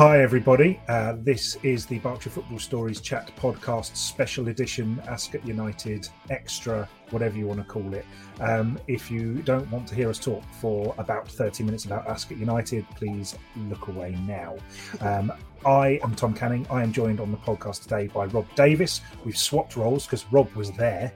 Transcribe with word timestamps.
Hi, 0.00 0.22
everybody. 0.22 0.80
Uh, 0.88 1.16
this 1.18 1.56
is 1.62 1.84
the 1.84 1.98
Berkshire 1.98 2.30
Football 2.30 2.58
Stories 2.58 3.02
Chat 3.02 3.30
Podcast 3.36 3.94
Special 3.94 4.48
Edition 4.48 4.98
Ascot 5.06 5.46
United 5.46 6.08
Extra, 6.30 6.88
whatever 7.10 7.36
you 7.36 7.46
want 7.46 7.60
to 7.60 7.66
call 7.70 7.92
it. 7.92 8.06
Um, 8.40 8.80
if 8.86 9.10
you 9.10 9.42
don't 9.42 9.70
want 9.70 9.86
to 9.88 9.94
hear 9.94 10.08
us 10.08 10.18
talk 10.18 10.42
for 10.58 10.94
about 10.96 11.28
30 11.28 11.64
minutes 11.64 11.84
about 11.84 12.06
Ascot 12.06 12.38
United, 12.38 12.86
please 12.96 13.36
look 13.68 13.88
away 13.88 14.16
now. 14.26 14.56
Um, 15.02 15.30
I 15.66 16.00
am 16.02 16.14
Tom 16.14 16.32
Canning. 16.32 16.66
I 16.70 16.82
am 16.82 16.92
joined 16.92 17.20
on 17.20 17.30
the 17.30 17.36
podcast 17.36 17.82
today 17.82 18.06
by 18.06 18.24
Rob 18.24 18.46
Davies. 18.54 19.02
We've 19.26 19.36
swapped 19.36 19.76
roles 19.76 20.06
because 20.06 20.24
Rob 20.32 20.50
was 20.54 20.72
there. 20.72 21.12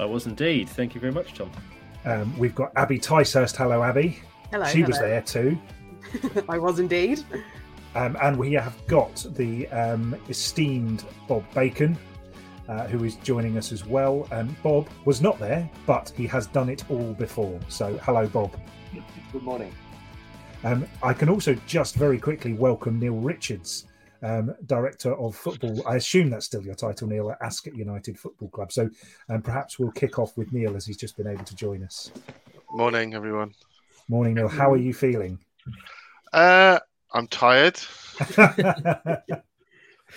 I 0.00 0.06
was 0.06 0.24
indeed. 0.24 0.70
Thank 0.70 0.94
you 0.94 1.00
very 1.02 1.12
much, 1.12 1.34
Tom. 1.34 1.50
Um, 2.06 2.34
we've 2.38 2.54
got 2.54 2.74
Abi 2.74 2.98
Ticehurst. 2.98 3.54
Hello, 3.54 3.82
Abi. 3.82 4.18
Hello. 4.50 4.64
She 4.64 4.78
hello. 4.78 4.88
was 4.88 4.98
there 4.98 5.20
too. 5.20 5.58
I 6.48 6.56
was 6.56 6.78
indeed. 6.78 7.22
Um, 7.94 8.16
and 8.20 8.36
we 8.36 8.52
have 8.54 8.74
got 8.86 9.24
the 9.36 9.68
um, 9.68 10.16
esteemed 10.28 11.04
Bob 11.28 11.44
Bacon, 11.54 11.96
uh, 12.68 12.86
who 12.86 13.04
is 13.04 13.14
joining 13.16 13.56
us 13.56 13.70
as 13.70 13.86
well. 13.86 14.26
Um, 14.32 14.56
Bob 14.64 14.88
was 15.04 15.20
not 15.22 15.38
there, 15.38 15.70
but 15.86 16.12
he 16.16 16.26
has 16.26 16.48
done 16.48 16.68
it 16.68 16.88
all 16.90 17.12
before. 17.14 17.60
So, 17.68 17.96
hello, 18.02 18.26
Bob. 18.26 18.58
Good 19.32 19.42
morning. 19.42 19.72
Um, 20.64 20.86
I 21.02 21.12
can 21.12 21.28
also 21.28 21.54
just 21.66 21.94
very 21.94 22.18
quickly 22.18 22.54
welcome 22.54 22.98
Neil 22.98 23.14
Richards, 23.14 23.86
um, 24.22 24.52
Director 24.66 25.14
of 25.14 25.36
Football. 25.36 25.86
I 25.86 25.96
assume 25.96 26.30
that's 26.30 26.46
still 26.46 26.62
your 26.62 26.74
title, 26.74 27.06
Neil, 27.06 27.30
at 27.30 27.38
Ascot 27.42 27.76
United 27.76 28.18
Football 28.18 28.48
Club. 28.48 28.72
So, 28.72 28.90
um, 29.28 29.40
perhaps 29.40 29.78
we'll 29.78 29.92
kick 29.92 30.18
off 30.18 30.36
with 30.36 30.52
Neil 30.52 30.74
as 30.74 30.84
he's 30.84 30.96
just 30.96 31.16
been 31.16 31.28
able 31.28 31.44
to 31.44 31.54
join 31.54 31.84
us. 31.84 32.10
Morning, 32.72 33.14
everyone. 33.14 33.54
Morning, 34.08 34.34
Neil. 34.34 34.48
How 34.48 34.72
are 34.72 34.78
you 34.78 34.92
feeling? 34.94 35.38
Uh, 36.32 36.80
I'm 37.14 37.28
tired. 37.28 37.78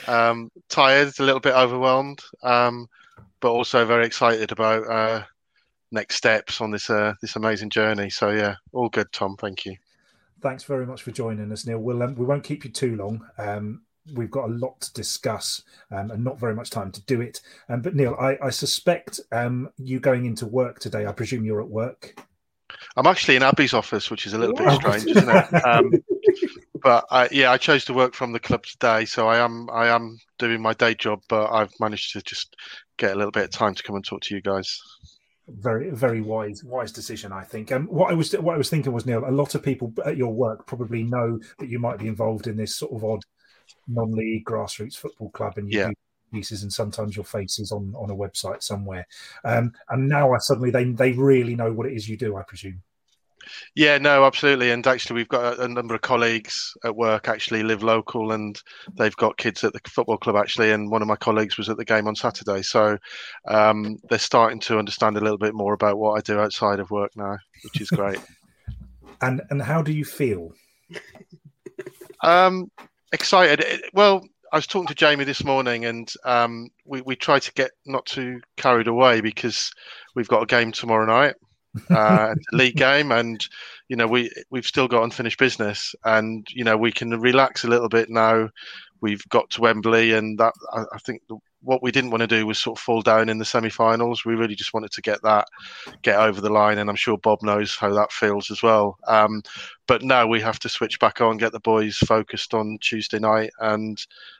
um, 0.08 0.52
tired, 0.68 1.14
a 1.20 1.24
little 1.24 1.40
bit 1.40 1.54
overwhelmed, 1.54 2.22
um, 2.44 2.90
but 3.40 3.52
also 3.52 3.86
very 3.86 4.06
excited 4.06 4.52
about 4.52 4.88
uh, 4.90 5.24
next 5.92 6.16
steps 6.16 6.60
on 6.60 6.72
this 6.72 6.90
uh, 6.90 7.14
this 7.22 7.36
amazing 7.36 7.70
journey. 7.70 8.10
So 8.10 8.32
yeah, 8.32 8.56
all 8.74 8.90
good, 8.90 9.12
Tom. 9.12 9.38
Thank 9.38 9.66
you. 9.66 9.76
Thanks 10.42 10.64
very 10.64 10.86
much 10.86 11.04
for 11.04 11.12
joining 11.12 11.52
us, 11.52 11.66
Neil. 11.66 11.80
We'll, 11.80 12.04
um, 12.04 12.16
we 12.16 12.26
won't 12.26 12.44
keep 12.44 12.64
you 12.64 12.72
too 12.72 12.96
long. 12.96 13.26
Um, 13.38 13.82
we've 14.14 14.32
got 14.32 14.46
a 14.46 14.54
lot 14.54 14.80
to 14.82 14.94
discuss 14.94 15.64
um, 15.92 16.12
and 16.12 16.24
not 16.24 16.40
very 16.40 16.54
much 16.54 16.70
time 16.70 16.92
to 16.92 17.02
do 17.02 17.22
it. 17.22 17.42
Um, 17.70 17.82
but 17.82 17.96
Neil, 17.96 18.16
I, 18.20 18.38
I 18.42 18.50
suspect 18.52 19.20
um, 19.32 19.70
you 19.78 20.00
going 20.00 20.26
into 20.26 20.46
work 20.46 20.80
today. 20.80 21.08
I 21.08 21.12
presume 21.12 21.44
you're 21.44 21.62
at 21.62 21.68
work. 21.68 22.24
I'm 22.96 23.08
actually 23.08 23.36
in 23.36 23.44
Abi's 23.44 23.74
office, 23.74 24.12
which 24.12 24.28
is 24.28 24.34
a 24.34 24.38
little 24.38 24.56
bit 24.56 24.72
strange, 24.74 25.08
isn't 25.08 25.30
it? 25.30 26.04
But 26.88 27.04
I, 27.12 27.28
yeah, 27.34 27.52
I 27.52 27.58
chose 27.58 27.84
to 27.84 27.94
work 27.94 28.14
from 28.14 28.32
the 28.32 28.40
club 28.40 28.64
today, 28.64 29.04
so 29.04 29.28
I 29.28 29.40
am 29.40 29.70
I 29.72 29.88
am 29.88 30.18
doing 30.40 30.62
my 30.62 30.74
day 30.74 30.96
job, 30.96 31.20
but 31.28 31.52
I've 31.52 31.74
managed 31.82 32.14
to 32.14 32.22
just 32.22 32.56
get 32.96 33.12
a 33.12 33.16
little 33.16 33.32
bit 33.32 33.44
of 33.44 33.50
time 33.50 33.76
to 33.76 33.84
come 33.84 33.98
and 33.98 34.06
talk 34.06 34.22
to 34.22 34.34
you 34.34 34.40
guys. 34.42 34.80
Very, 35.50 35.90
very 35.90 36.22
wise, 36.22 36.64
wise 36.64 36.94
decision, 36.94 37.34
I 37.34 37.44
think. 37.44 37.74
Um, 37.74 37.88
what 37.88 38.10
I 38.10 38.14
was, 38.14 38.32
what 38.32 38.56
I 38.56 38.58
was 38.58 38.70
thinking 38.70 38.94
was, 38.94 39.06
Neil, 39.06 39.28
a 39.28 39.32
lot 39.32 39.54
of 39.54 39.64
people 39.64 39.92
at 40.06 40.16
your 40.16 40.34
work 40.34 40.66
probably 40.66 41.04
know 41.04 41.38
that 41.60 41.68
you 41.68 41.78
might 41.78 42.00
be 42.00 42.08
involved 42.08 42.48
in 42.48 42.56
this 42.56 42.78
sort 42.78 42.94
of 42.94 43.04
odd 43.04 43.26
non-league 43.90 44.46
grassroots 44.46 44.96
football 44.96 45.30
club, 45.32 45.58
and 45.58 45.70
you 45.70 45.80
Yeah. 45.80 45.88
do 45.90 45.94
pieces 46.32 46.64
and 46.64 46.72
sometimes 46.72 47.18
your 47.18 47.26
face 47.26 47.60
is 47.60 47.74
on 47.74 47.94
on 47.98 48.12
a 48.12 48.16
website 48.16 48.64
somewhere. 48.64 49.06
Um, 49.44 49.74
and 49.90 50.08
now 50.08 50.34
I 50.34 50.38
suddenly 50.38 50.72
they 50.72 50.86
they 50.86 51.12
really 51.12 51.56
know 51.56 51.74
what 51.74 51.88
it 51.88 51.92
is 51.98 52.08
you 52.08 52.16
do. 52.16 52.38
I 52.38 52.44
presume. 52.44 52.82
Yeah, 53.76 53.98
no, 53.98 54.26
absolutely. 54.26 54.72
And 54.72 54.86
actually, 54.86 55.16
we've 55.16 55.28
got 55.28 55.60
a, 55.60 55.64
a 55.64 55.68
number 55.68 55.96
of 55.96 56.02
colleagues 56.02 56.74
at 56.84 56.96
work 56.96 57.28
actually 57.28 57.64
live 57.64 57.84
local, 57.84 58.32
and 58.32 58.62
they've 58.98 59.16
got 59.16 59.38
kids 59.38 59.64
at 59.64 59.74
the 59.74 59.80
football 59.88 60.18
club 60.18 60.36
actually. 60.36 60.72
And 60.72 60.90
one 60.90 61.02
of 61.02 61.08
my 61.08 61.16
colleagues 61.16 61.58
was 61.58 61.70
at 61.70 61.78
the 61.78 61.86
game 61.86 62.08
on 62.08 62.16
Saturday, 62.16 62.62
so 62.62 62.98
um, 63.48 63.98
they're 64.10 64.20
starting 64.20 64.60
to 64.62 64.80
understand 64.80 65.18
a 65.18 65.22
little 65.22 65.38
bit 65.38 65.54
more 65.54 65.74
about 65.74 65.98
what 65.98 66.18
I 66.18 66.22
do 66.22 66.40
outside 66.40 66.80
of 66.80 66.92
work 66.92 67.12
now, 67.16 67.38
which 67.64 67.82
is 67.82 67.90
great. 67.90 68.20
And 69.20 69.42
and 69.50 69.60
how 69.60 69.82
do 69.82 69.92
you 69.92 70.06
feel? 70.06 70.54
um, 72.22 72.70
excited. 73.12 73.82
Well, 73.92 74.22
I 74.52 74.58
was 74.58 74.68
talking 74.68 74.88
to 74.88 74.96
Jamie 74.96 75.26
this 75.26 75.44
morning, 75.44 75.86
and 75.86 76.12
um, 76.24 76.70
we 76.86 77.02
we 77.02 77.16
try 77.16 77.40
to 77.40 77.54
get 77.54 77.72
not 77.86 78.06
too 78.06 78.40
carried 78.56 78.88
away 78.88 79.22
because 79.22 79.72
we've 80.16 80.28
got 80.28 80.44
a 80.44 80.46
game 80.46 80.72
tomorrow 80.72 81.06
night, 81.06 81.36
uh, 81.90 82.36
league 82.52 82.76
game, 82.76 83.12
and 83.12 83.48
you 83.90 83.96
know 83.96 84.08
we 84.08 84.32
we've 84.50 84.66
still 84.66 84.88
got 84.88 85.04
unfinished 85.04 85.40
business, 85.40 85.96
and 86.06 86.48
you 86.50 86.64
know 86.64 86.78
we 86.78 86.92
can 86.92 87.20
relax 87.20 87.64
a 87.64 87.70
little 87.70 87.90
bit 87.90 88.10
now. 88.10 88.50
We've 89.00 89.28
got 89.30 89.50
to 89.52 89.62
Wembley, 89.62 90.14
and 90.14 90.40
that 90.40 90.54
I, 90.74 90.84
I 90.94 90.98
think 91.00 91.22
the, 91.30 91.38
what 91.62 91.84
we 91.84 91.92
didn't 91.92 92.12
want 92.12 92.22
to 92.22 92.28
do 92.28 92.46
was 92.46 92.60
sort 92.60 92.78
of 92.78 92.84
fall 92.84 93.02
down 93.02 93.30
in 93.30 93.40
the 93.40 93.46
semi-finals. 93.46 94.24
We 94.24 94.36
really 94.36 94.56
just 94.56 94.74
wanted 94.74 94.92
to 94.92 95.02
get 95.02 95.22
that 95.24 95.48
get 96.02 96.20
over 96.20 96.40
the 96.40 96.50
line, 96.50 96.78
and 96.78 96.90
I'm 96.90 96.96
sure 96.96 97.18
Bob 97.18 97.42
knows 97.42 97.76
how 97.76 97.94
that 97.94 98.12
feels 98.12 98.52
as 98.52 98.64
well. 98.64 98.98
Um, 99.08 99.42
but 99.88 100.04
now 100.04 100.28
we 100.28 100.42
have 100.42 100.60
to 100.60 100.70
switch 100.70 101.00
back 101.00 101.22
on, 101.22 101.38
get 101.38 101.52
the 101.52 101.60
boys 101.60 101.98
focused 101.98 102.54
on 102.54 102.78
Tuesday 102.82 103.20
night 103.20 103.52
and 103.60 103.98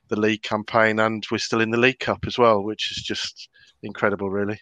the 0.08 0.20
league 0.20 0.44
campaign, 0.44 1.00
and 1.00 1.26
we're 1.32 1.38
still 1.38 1.62
in 1.62 1.72
the 1.72 1.78
League 1.78 2.00
Cup 2.00 2.26
as 2.26 2.38
well, 2.38 2.64
which 2.64 2.92
is 2.92 3.04
just 3.04 3.50
incredible, 3.84 4.30
really. 4.30 4.60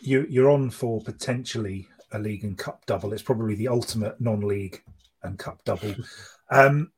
You 0.00 0.26
you're 0.28 0.50
on 0.50 0.70
for 0.70 1.00
potentially 1.02 1.88
a 2.12 2.18
league 2.18 2.44
and 2.44 2.56
cup 2.56 2.84
double. 2.86 3.12
It's 3.12 3.22
probably 3.22 3.54
the 3.54 3.68
ultimate 3.68 4.20
non-league 4.20 4.82
and 5.22 5.38
cup 5.38 5.64
double. 5.64 5.94
Um, 6.52 6.90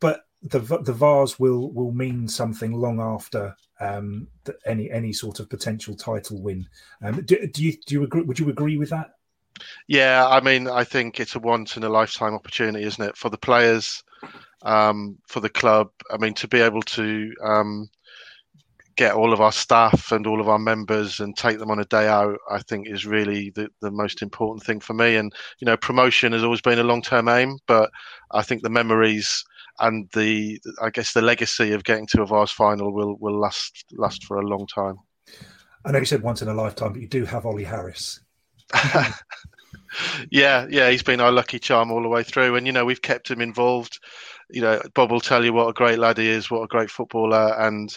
but 0.00 0.26
the 0.42 0.58
the 0.58 0.92
Vase 0.92 1.40
will 1.40 1.72
will 1.72 1.92
mean 1.92 2.28
something 2.28 2.72
long 2.72 3.00
after 3.00 3.56
um, 3.80 4.28
the, 4.44 4.54
any 4.66 4.90
any 4.90 5.14
sort 5.14 5.40
of 5.40 5.48
potential 5.48 5.96
title 5.96 6.42
win. 6.42 6.68
Um, 7.02 7.22
do, 7.22 7.46
do 7.46 7.64
you 7.64 7.72
do 7.86 7.94
you 7.94 8.02
agree? 8.04 8.20
Would 8.20 8.38
you 8.38 8.50
agree 8.50 8.76
with 8.76 8.90
that? 8.90 9.14
Yeah, 9.86 10.28
I 10.28 10.40
mean, 10.40 10.68
I 10.68 10.84
think 10.84 11.18
it's 11.18 11.34
a 11.34 11.40
once 11.40 11.76
in 11.76 11.84
a 11.84 11.88
lifetime 11.88 12.34
opportunity, 12.34 12.84
isn't 12.84 13.04
it, 13.04 13.16
for 13.16 13.28
the 13.28 13.38
players, 13.38 14.04
um, 14.62 15.18
for 15.26 15.40
the 15.40 15.48
club. 15.48 15.90
I 16.10 16.16
mean, 16.18 16.34
to 16.34 16.48
be 16.48 16.60
able 16.60 16.82
to 16.82 17.34
um, 17.42 17.88
get 18.98 19.14
all 19.14 19.32
of 19.32 19.40
our 19.40 19.52
staff 19.52 20.10
and 20.10 20.26
all 20.26 20.40
of 20.40 20.48
our 20.48 20.58
members 20.58 21.20
and 21.20 21.36
take 21.36 21.60
them 21.60 21.70
on 21.70 21.78
a 21.78 21.84
day 21.84 22.08
out, 22.08 22.36
I 22.50 22.58
think 22.58 22.88
is 22.88 23.06
really 23.06 23.50
the, 23.50 23.68
the 23.80 23.92
most 23.92 24.22
important 24.22 24.66
thing 24.66 24.80
for 24.80 24.92
me. 24.92 25.14
And, 25.14 25.32
you 25.60 25.66
know, 25.66 25.76
promotion 25.76 26.32
has 26.32 26.42
always 26.42 26.60
been 26.60 26.80
a 26.80 26.84
long 26.84 27.00
term 27.00 27.28
aim, 27.28 27.58
but 27.68 27.90
I 28.32 28.42
think 28.42 28.62
the 28.62 28.70
memories 28.70 29.44
and 29.78 30.10
the, 30.14 30.60
I 30.82 30.90
guess, 30.90 31.12
the 31.12 31.22
legacy 31.22 31.72
of 31.72 31.84
getting 31.84 32.08
to 32.08 32.22
a 32.22 32.26
Vase 32.26 32.50
final 32.50 32.92
will, 32.92 33.16
will 33.20 33.38
last 33.38 33.84
last 33.92 34.24
for 34.24 34.38
a 34.38 34.46
long 34.46 34.66
time. 34.66 34.96
I 35.84 35.92
know 35.92 36.00
you 36.00 36.04
said 36.04 36.22
once 36.22 36.42
in 36.42 36.48
a 36.48 36.54
lifetime, 36.54 36.92
but 36.92 37.00
you 37.00 37.08
do 37.08 37.24
have 37.24 37.46
Ollie 37.46 37.62
Harris. 37.62 38.20
yeah, 40.32 40.66
yeah, 40.68 40.90
he's 40.90 41.04
been 41.04 41.20
our 41.20 41.30
lucky 41.30 41.60
charm 41.60 41.92
all 41.92 42.02
the 42.02 42.08
way 42.08 42.24
through, 42.24 42.56
and 42.56 42.66
you 42.66 42.72
know 42.72 42.84
we've 42.84 43.00
kept 43.00 43.30
him 43.30 43.40
involved. 43.40 44.00
You 44.50 44.62
know, 44.62 44.82
Bob 44.94 45.12
will 45.12 45.20
tell 45.20 45.44
you 45.44 45.52
what 45.52 45.68
a 45.68 45.72
great 45.72 46.00
lad 46.00 46.18
he 46.18 46.28
is, 46.28 46.50
what 46.50 46.62
a 46.62 46.66
great 46.66 46.90
footballer, 46.90 47.54
and 47.60 47.96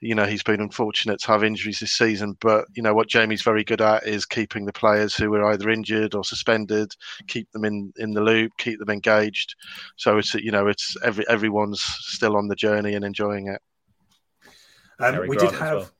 you 0.00 0.14
know 0.14 0.24
he's 0.24 0.42
been 0.42 0.60
unfortunate 0.60 1.20
to 1.20 1.26
have 1.28 1.44
injuries 1.44 1.80
this 1.80 1.92
season. 1.92 2.36
But 2.40 2.66
you 2.74 2.82
know 2.82 2.94
what 2.94 3.08
Jamie's 3.08 3.42
very 3.42 3.64
good 3.64 3.80
at 3.80 4.06
is 4.06 4.24
keeping 4.24 4.64
the 4.64 4.72
players 4.72 5.14
who 5.14 5.30
were 5.30 5.44
either 5.44 5.70
injured 5.70 6.14
or 6.14 6.24
suspended, 6.24 6.94
keep 7.26 7.50
them 7.52 7.64
in 7.64 7.92
in 7.98 8.12
the 8.12 8.20
loop, 8.20 8.52
keep 8.58 8.78
them 8.78 8.90
engaged. 8.90 9.54
So 9.96 10.18
it's 10.18 10.34
you 10.34 10.50
know 10.50 10.66
it's 10.66 10.96
every 11.02 11.26
everyone's 11.28 11.82
still 11.82 12.36
on 12.36 12.48
the 12.48 12.56
journey 12.56 12.94
and 12.94 13.04
enjoying 13.04 13.48
it. 13.48 13.60
Um, 14.98 15.26
we 15.26 15.36
Grant 15.36 15.52
did 15.52 15.60
have. 15.60 15.78
Well. 15.78 15.90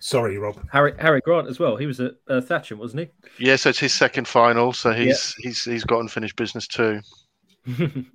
Sorry, 0.00 0.38
Rob. 0.38 0.58
Harry 0.72 0.94
Harry 0.98 1.20
Grant 1.20 1.48
as 1.48 1.58
well. 1.58 1.76
He 1.76 1.86
was 1.86 2.00
at 2.00 2.12
uh, 2.28 2.40
Thatcham, 2.40 2.78
wasn't 2.78 3.08
he? 3.38 3.44
Yeah, 3.44 3.56
so 3.56 3.68
it's 3.68 3.78
his 3.78 3.92
second 3.92 4.26
final. 4.26 4.72
So 4.72 4.92
he's 4.92 5.34
he's 5.34 5.62
he's 5.64 5.84
got 5.84 6.00
unfinished 6.00 6.36
business 6.36 6.66
too. 6.66 7.00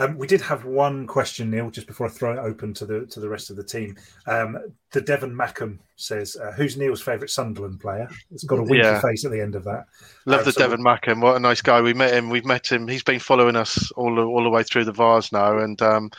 Um, 0.00 0.16
we 0.16 0.26
did 0.26 0.40
have 0.40 0.64
one 0.64 1.06
question, 1.06 1.50
Neil, 1.50 1.70
just 1.70 1.86
before 1.86 2.06
I 2.06 2.10
throw 2.10 2.32
it 2.32 2.38
open 2.38 2.72
to 2.74 2.86
the 2.86 3.04
to 3.06 3.20
the 3.20 3.28
rest 3.28 3.50
of 3.50 3.56
the 3.56 3.62
team. 3.62 3.96
Um, 4.26 4.58
the 4.92 5.02
Devon 5.02 5.34
Mackham 5.34 5.78
says, 5.96 6.36
uh, 6.36 6.52
"Who's 6.52 6.78
Neil's 6.78 7.02
favourite 7.02 7.28
Sunderland 7.28 7.80
player?" 7.80 8.08
It's 8.32 8.44
got 8.44 8.58
a 8.58 8.62
winky 8.62 8.78
yeah. 8.78 9.00
face 9.02 9.26
at 9.26 9.30
the 9.30 9.40
end 9.40 9.54
of 9.54 9.64
that. 9.64 9.84
Love 10.24 10.40
uh, 10.40 10.44
the 10.44 10.52
so 10.52 10.60
Devon 10.60 10.80
Mackham. 10.80 11.20
What 11.20 11.36
a 11.36 11.40
nice 11.40 11.60
guy. 11.60 11.82
We 11.82 11.92
met 11.92 12.14
him. 12.14 12.30
We've 12.30 12.46
met 12.46 12.72
him. 12.72 12.88
He's 12.88 13.02
been 13.02 13.20
following 13.20 13.56
us 13.56 13.92
all 13.92 14.14
the, 14.14 14.22
all 14.22 14.42
the 14.42 14.48
way 14.48 14.62
through 14.62 14.86
the 14.86 14.92
Vase 14.92 15.32
now, 15.32 15.58
and 15.58 15.80
um, 15.82 16.10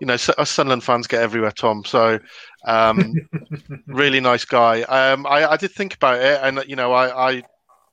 you 0.00 0.06
know, 0.08 0.14
us 0.14 0.50
Sunderland 0.50 0.82
fans 0.82 1.06
get 1.06 1.22
everywhere, 1.22 1.52
Tom. 1.52 1.84
So, 1.84 2.18
um, 2.66 3.14
really 3.86 4.18
nice 4.18 4.44
guy. 4.44 4.82
Um, 4.82 5.26
I, 5.26 5.46
I, 5.46 5.56
did 5.56 5.70
think 5.70 5.94
about 5.94 6.20
it, 6.20 6.40
and 6.42 6.64
you 6.68 6.74
know, 6.74 6.92
I, 6.92 7.30
I 7.30 7.42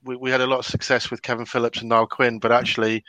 we, 0.03 0.15
we, 0.15 0.31
had 0.31 0.42
a 0.42 0.47
lot 0.47 0.59
of 0.59 0.65
success 0.65 1.09
with 1.09 1.21
Kevin 1.21 1.45
Phillips 1.45 1.80
and 1.80 1.89
Niall 1.89 2.07
Quinn, 2.07 2.39
but 2.39 2.51
actually, 2.51 3.03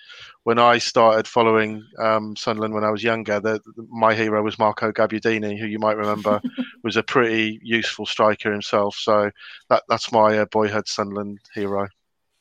when 0.47 0.61
I 0.61 0.79
started 0.79 1.27
following 1.27 1.85
um, 1.99 2.37
Sunderland 2.37 2.73
when 2.73 2.85
I 2.85 2.91
was 2.91 3.03
younger, 3.03 3.41
the, 3.41 3.61
my 3.91 4.15
hero 4.15 4.45
was 4.45 4.61
Marco 4.61 4.93
Gabbiadini, 4.93 5.59
who 5.59 5.67
you 5.67 5.81
might 5.81 5.97
remember 5.97 6.41
was 6.85 6.97
a 6.97 7.03
pretty 7.03 7.59
useful 7.65 8.07
striker 8.07 8.53
himself. 8.53 8.95
So 8.95 9.33
that 9.71 9.83
that's 9.89 10.13
my 10.13 10.39
uh, 10.39 10.45
boyhood 10.53 10.87
Sunderland 10.87 11.41
hero. 11.53 11.89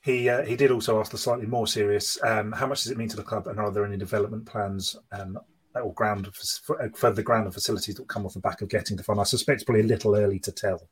He 0.04 0.30
uh, 0.30 0.44
he 0.44 0.56
did 0.56 0.70
also 0.70 1.00
ask 1.00 1.12
the 1.12 1.18
slightly 1.18 1.48
more 1.48 1.66
serious. 1.66 2.24
Um, 2.24 2.52
how 2.52 2.68
much 2.68 2.84
does 2.84 2.92
it 2.92 2.98
mean 3.00 3.10
to 3.10 3.16
the 3.16 3.24
club, 3.24 3.48
and 3.48 3.60
are 3.60 3.72
there 3.72 3.86
any 3.86 3.98
development 3.98 4.46
plans 4.46 4.96
um, 5.12 5.40
or 5.82 5.94
ground 5.94 6.30
for, 6.34 6.90
for, 6.96 7.12
the 7.12 7.24
ground 7.24 7.46
and 7.46 7.54
facilities 7.54 7.96
that 7.96 8.08
come 8.08 8.26
off 8.26 8.34
the 8.34 8.40
back 8.40 8.62
of 8.62 8.70
getting 8.70 8.96
the 8.98 9.04
fund. 9.04 9.20
I 9.20 9.24
suspect 9.24 9.56
it's 9.56 9.64
probably 9.64 9.84
a 9.84 9.88
little 9.88 10.16
early 10.16 10.40
to 10.40 10.52
tell. 10.52 10.88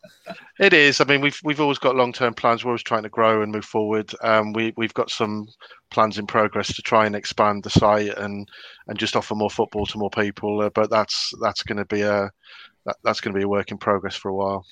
It 0.59 0.73
is. 0.73 0.99
I 0.99 1.05
mean, 1.05 1.21
we've 1.21 1.39
we've 1.43 1.61
always 1.61 1.77
got 1.77 1.95
long 1.95 2.13
term 2.13 2.33
plans. 2.33 2.63
We're 2.63 2.71
always 2.71 2.83
trying 2.83 3.03
to 3.03 3.09
grow 3.09 3.41
and 3.41 3.51
move 3.51 3.65
forward. 3.65 4.13
Um, 4.21 4.53
we 4.53 4.73
we've 4.77 4.93
got 4.93 5.09
some 5.09 5.47
plans 5.89 6.17
in 6.17 6.27
progress 6.27 6.73
to 6.75 6.81
try 6.81 7.05
and 7.05 7.15
expand 7.15 7.63
the 7.63 7.69
site 7.69 8.17
and 8.17 8.47
and 8.87 8.99
just 8.99 9.15
offer 9.15 9.35
more 9.35 9.49
football 9.49 9.85
to 9.87 9.97
more 9.97 10.09
people. 10.09 10.61
Uh, 10.61 10.69
but 10.69 10.89
that's 10.89 11.33
that's 11.41 11.63
going 11.63 11.77
to 11.77 11.85
be 11.85 12.01
a 12.01 12.31
that, 12.85 12.97
that's 13.03 13.21
going 13.21 13.33
to 13.33 13.37
be 13.37 13.45
a 13.45 13.49
work 13.49 13.71
in 13.71 13.77
progress 13.77 14.15
for 14.15 14.29
a 14.29 14.35
while. 14.35 14.65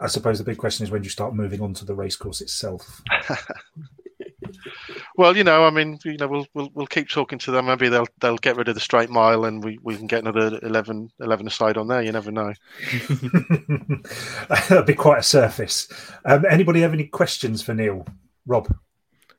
I 0.00 0.06
suppose 0.06 0.38
the 0.38 0.44
big 0.44 0.58
question 0.58 0.84
is 0.84 0.90
when 0.90 1.04
you 1.04 1.10
start 1.10 1.34
moving 1.34 1.60
on 1.60 1.74
to 1.74 1.84
the 1.84 1.94
racecourse 1.94 2.40
itself. 2.40 3.02
well, 5.16 5.36
you 5.36 5.44
know, 5.44 5.64
I 5.64 5.70
mean, 5.70 5.98
you 6.04 6.16
know, 6.16 6.26
we'll 6.26 6.46
we'll 6.54 6.70
we'll 6.74 6.86
keep 6.86 7.08
talking 7.08 7.38
to 7.40 7.50
them. 7.50 7.66
Maybe 7.66 7.88
they'll 7.88 8.06
they'll 8.20 8.36
get 8.36 8.56
rid 8.56 8.68
of 8.68 8.74
the 8.74 8.80
straight 8.80 9.10
mile, 9.10 9.44
and 9.44 9.62
we, 9.62 9.78
we 9.82 9.96
can 9.96 10.06
get 10.06 10.20
another 10.20 10.58
11, 10.62 11.10
11 11.20 11.46
aside 11.46 11.76
on 11.76 11.88
there. 11.88 12.02
You 12.02 12.12
never 12.12 12.32
know. 12.32 12.52
That'd 14.68 14.86
be 14.86 14.94
quite 14.94 15.20
a 15.20 15.22
surface. 15.22 15.88
Um, 16.24 16.44
anybody 16.48 16.80
have 16.80 16.92
any 16.94 17.06
questions 17.06 17.62
for 17.62 17.74
Neil, 17.74 18.06
Rob? 18.46 18.74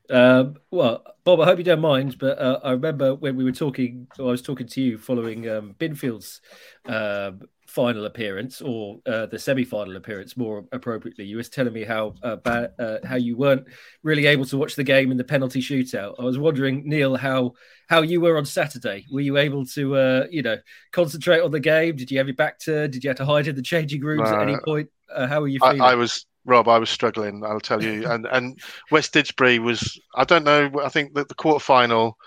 Um, 0.10 0.56
well, 0.72 1.04
Bob, 1.24 1.42
I 1.42 1.46
hope 1.46 1.58
you 1.58 1.64
don't 1.64 1.82
mind, 1.82 2.18
but 2.20 2.38
uh, 2.40 2.60
I 2.64 2.72
remember 2.72 3.16
when 3.16 3.36
we 3.36 3.44
were 3.44 3.52
talking, 3.52 4.08
I 4.20 4.24
was 4.24 4.42
talking 4.42 4.68
to 4.68 4.82
you 4.82 4.98
following 4.98 5.50
um, 5.50 5.76
Binfield's 5.80 6.42
um, 6.86 7.42
final 7.76 8.06
appearance 8.06 8.62
or 8.62 9.00
uh, 9.06 9.26
the 9.26 9.38
semi-final 9.38 9.98
appearance 9.98 10.38
more 10.38 10.64
appropriately 10.72 11.26
you 11.26 11.36
was 11.36 11.50
telling 11.50 11.74
me 11.74 11.84
how 11.84 12.14
uh, 12.24 12.38
bad, 12.38 12.72
uh, 12.80 13.00
how 13.04 13.18
you 13.18 13.36
weren't 13.36 13.68
really 14.02 14.28
able 14.28 14.46
to 14.46 14.58
watch 14.58 14.76
the 14.76 14.84
game 14.84 15.12
in 15.12 15.18
the 15.18 15.24
penalty 15.26 15.60
shootout 15.62 16.16
i 16.18 16.24
was 16.24 16.38
wondering 16.38 16.88
neil 16.88 17.18
how 17.18 17.52
how 17.90 18.02
you 18.02 18.22
were 18.22 18.38
on 18.38 18.46
saturday 18.46 19.06
were 19.12 19.20
you 19.20 19.36
able 19.36 19.66
to 19.66 19.94
uh, 19.98 20.26
you 20.32 20.42
know 20.42 20.58
concentrate 20.94 21.42
on 21.42 21.52
the 21.52 21.60
game 21.60 21.98
did 21.98 22.10
you 22.10 22.18
have 22.18 22.28
your 22.28 22.36
back 22.36 22.58
turned 22.62 22.94
did 22.94 23.04
you 23.04 23.10
have 23.10 23.18
to 23.18 23.26
hide 23.26 23.46
in 23.46 23.56
the 23.58 23.62
changing 23.62 24.02
rooms 24.02 24.30
at 24.30 24.42
any 24.42 24.58
point 24.64 24.90
uh, 25.14 25.28
how 25.28 25.42
were 25.42 25.48
you 25.48 25.60
feeling? 25.60 25.82
I, 25.82 25.92
I 25.92 25.96
was 25.96 26.26
Rob, 26.46 26.68
I 26.68 26.78
was 26.78 26.90
struggling. 26.90 27.44
I'll 27.44 27.60
tell 27.60 27.84
you, 27.84 28.06
and 28.10 28.26
and 28.28 28.60
West 28.92 29.14
Didsbury 29.14 29.60
was. 29.60 30.00
I 30.16 30.24
don't 30.24 30.44
know. 30.44 30.72
I 30.84 30.90
think 30.90 31.14
that 31.16 31.28
the 31.28 31.36
quarter 31.36 31.64
final, 31.64 32.18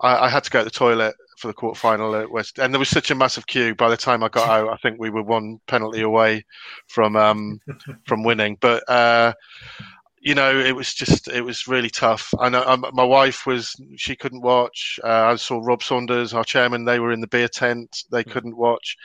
I, 0.00 0.26
I, 0.26 0.28
had 0.28 0.44
to 0.44 0.50
go 0.50 0.60
to 0.60 0.64
the 0.64 0.70
toilet 0.70 1.14
for 1.38 1.48
the 1.48 1.54
quarter 1.54 1.78
final 1.78 2.14
at 2.16 2.30
West, 2.30 2.58
and 2.58 2.72
there 2.72 2.78
was 2.78 2.88
such 2.88 3.10
a 3.10 3.14
massive 3.14 3.46
queue. 3.46 3.74
By 3.74 3.88
the 3.88 3.96
time 3.96 4.22
I 4.22 4.28
got 4.28 4.48
out, 4.48 4.72
I 4.72 4.76
think 4.76 4.98
we 4.98 5.10
were 5.10 5.22
one 5.22 5.60
penalty 5.66 6.02
away 6.02 6.44
from 6.88 7.16
um, 7.16 7.60
from 8.06 8.24
winning. 8.24 8.58
But 8.60 8.88
uh, 8.88 9.32
you 10.20 10.34
know, 10.34 10.56
it 10.58 10.74
was 10.74 10.94
just 10.94 11.28
it 11.28 11.42
was 11.42 11.68
really 11.68 11.90
tough. 11.90 12.32
I 12.38 12.48
know 12.48 12.64
um, 12.66 12.84
my 12.92 13.04
wife 13.04 13.46
was 13.46 13.74
she 13.96 14.16
couldn't 14.16 14.42
watch. 14.42 14.98
Uh, 15.02 15.32
I 15.32 15.36
saw 15.36 15.60
Rob 15.62 15.82
Saunders, 15.82 16.34
our 16.34 16.44
chairman. 16.44 16.84
They 16.84 17.00
were 17.00 17.12
in 17.12 17.20
the 17.20 17.26
beer 17.26 17.48
tent. 17.48 18.04
They 18.10 18.22
hmm. 18.22 18.30
couldn't 18.30 18.56
watch. 18.56 18.96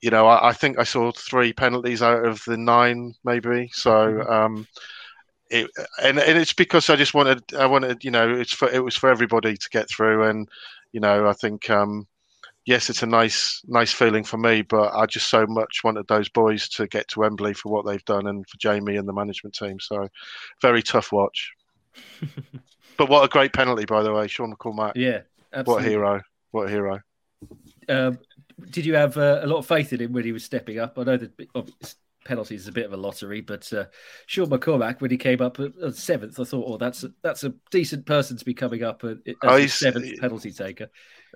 You 0.00 0.10
know, 0.10 0.26
I, 0.26 0.50
I 0.50 0.52
think 0.52 0.78
I 0.78 0.84
saw 0.84 1.10
three 1.12 1.52
penalties 1.52 2.02
out 2.02 2.24
of 2.24 2.42
the 2.46 2.56
nine, 2.56 3.14
maybe. 3.24 3.70
So. 3.72 4.22
Hmm. 4.22 4.32
Um, 4.32 4.66
it, 5.50 5.70
and, 6.02 6.18
and 6.18 6.38
it's 6.38 6.52
because 6.52 6.90
I 6.90 6.96
just 6.96 7.14
wanted 7.14 7.42
I 7.54 7.66
wanted 7.66 8.04
you 8.04 8.10
know 8.10 8.30
it's 8.30 8.52
for 8.52 8.68
it 8.68 8.84
was 8.84 8.96
for 8.96 9.08
everybody 9.08 9.56
to 9.56 9.68
get 9.70 9.88
through 9.88 10.24
and 10.24 10.48
you 10.92 11.00
know, 11.00 11.28
I 11.28 11.32
think 11.32 11.68
um, 11.70 12.06
yes, 12.64 12.90
it's 12.90 13.02
a 13.02 13.06
nice 13.06 13.62
nice 13.66 13.92
feeling 13.92 14.24
for 14.24 14.38
me, 14.38 14.62
but 14.62 14.94
I 14.94 15.06
just 15.06 15.28
so 15.28 15.46
much 15.46 15.82
wanted 15.84 16.06
those 16.08 16.28
boys 16.28 16.68
to 16.70 16.86
get 16.86 17.08
to 17.08 17.20
Wembley 17.20 17.54
for 17.54 17.70
what 17.70 17.86
they've 17.86 18.04
done 18.04 18.26
and 18.26 18.48
for 18.48 18.56
Jamie 18.58 18.96
and 18.96 19.08
the 19.08 19.12
management 19.12 19.54
team. 19.54 19.80
So 19.80 20.08
very 20.60 20.82
tough 20.82 21.12
watch. 21.12 21.52
but 22.96 23.08
what 23.08 23.24
a 23.24 23.28
great 23.28 23.52
penalty, 23.52 23.84
by 23.84 24.02
the 24.02 24.12
way, 24.12 24.28
Sean 24.28 24.54
McCormack. 24.54 24.92
Yeah, 24.94 25.22
absolutely. 25.52 25.72
what 25.72 25.84
a 25.84 25.88
hero! 25.88 26.22
What 26.50 26.66
a 26.66 26.70
hero! 26.70 27.00
Um, 27.88 28.18
did 28.70 28.86
you 28.86 28.94
have 28.94 29.16
uh, 29.16 29.40
a 29.42 29.46
lot 29.46 29.58
of 29.58 29.66
faith 29.66 29.92
in 29.92 30.00
him 30.00 30.12
when 30.12 30.24
he 30.24 30.32
was 30.32 30.44
stepping 30.44 30.78
up? 30.78 30.98
I 30.98 31.04
know 31.04 31.16
that 31.16 31.32
penalties 32.28 32.62
is 32.62 32.68
a 32.68 32.72
bit 32.72 32.86
of 32.86 32.92
a 32.92 32.96
lottery, 32.96 33.40
but 33.40 33.72
uh, 33.72 33.86
Sean 34.26 34.48
McCormack, 34.50 35.00
when 35.00 35.10
he 35.10 35.16
came 35.16 35.40
up 35.40 35.58
at 35.58 35.94
seventh, 35.96 36.38
I 36.38 36.44
thought, 36.44 36.64
oh, 36.68 36.76
that's 36.76 37.02
a, 37.02 37.12
that's 37.22 37.42
a 37.42 37.54
decent 37.70 38.06
person 38.06 38.36
to 38.36 38.44
be 38.44 38.54
coming 38.54 38.84
up 38.84 39.02
as 39.02 39.16
oh, 39.42 39.66
seventh 39.66 40.20
penalty 40.20 40.52
taker. 40.52 40.90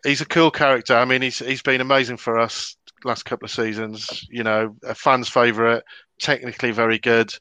He's 0.05 0.21
a 0.21 0.27
cool 0.27 0.51
character. 0.51 0.95
I 0.95 1.05
mean, 1.05 1.23
he's 1.23 1.39
he's 1.39 1.63
been 1.63 1.81
amazing 1.81 2.19
for 2.19 2.39
us 2.39 2.77
last 3.05 3.25
couple 3.25 3.47
of 3.47 3.51
seasons. 3.51 4.27
You 4.31 4.45
know, 4.45 4.77
a 4.85 4.95
fan's 4.95 5.29
favourite, 5.29 5.83
technically 6.21 6.71
very 6.71 6.99
good, 6.99 7.33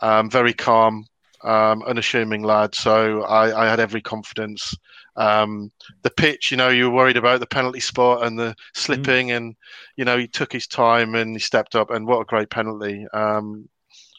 um, 0.00 0.30
very 0.30 0.54
calm, 0.54 1.06
um, 1.42 1.82
unassuming 1.82 2.42
lad. 2.42 2.74
So 2.74 3.22
I, 3.22 3.64
I 3.64 3.68
had 3.68 3.80
every 3.80 4.00
confidence 4.00 4.74
um, 5.16 5.70
the 6.02 6.10
pitch, 6.10 6.50
you 6.50 6.56
know, 6.56 6.68
you 6.68 6.90
were 6.90 6.96
worried 6.96 7.16
about 7.16 7.40
the 7.40 7.46
penalty 7.46 7.80
spot 7.80 8.24
and 8.24 8.38
the 8.38 8.50
mm. 8.50 8.54
slipping, 8.74 9.28
mm. 9.28 9.36
and 9.36 9.56
you 9.96 10.04
know, 10.04 10.18
he 10.18 10.26
took 10.26 10.52
his 10.52 10.66
time 10.66 11.14
and 11.14 11.34
he 11.34 11.40
stepped 11.40 11.74
up, 11.74 11.90
and 11.90 12.06
what 12.06 12.20
a 12.20 12.24
great 12.24 12.50
penalty! 12.50 13.06
Um, 13.12 13.68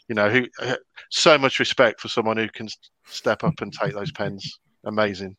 you 0.08 0.16
know, 0.16 0.30
who 0.30 0.48
uh, 0.62 0.76
so 1.10 1.38
much 1.38 1.60
respect 1.60 2.00
for 2.00 2.08
someone 2.08 2.38
who 2.38 2.50
can 2.50 2.68
step 3.06 3.44
up 3.44 3.62
and 3.62 3.74
take 3.74 3.94
those 3.94 4.12
pens. 4.12 4.60
Amazing. 4.86 5.36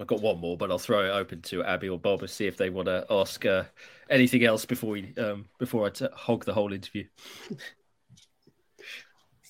I've 0.00 0.06
got 0.06 0.20
one 0.20 0.38
more, 0.38 0.56
but 0.56 0.70
I'll 0.70 0.78
throw 0.78 1.04
it 1.04 1.10
open 1.10 1.42
to 1.42 1.64
Abi 1.64 1.88
or 1.88 1.98
Bob 1.98 2.20
and 2.20 2.30
see 2.30 2.46
if 2.46 2.56
they 2.56 2.70
want 2.70 2.86
to 2.86 3.04
ask 3.10 3.44
uh, 3.44 3.64
anything 4.08 4.44
else 4.44 4.64
before 4.64 4.90
we 4.90 5.12
um, 5.16 5.46
before 5.58 5.86
I 5.86 5.90
t- 5.90 6.06
hog 6.14 6.44
the 6.44 6.54
whole 6.54 6.72
interview. 6.72 7.04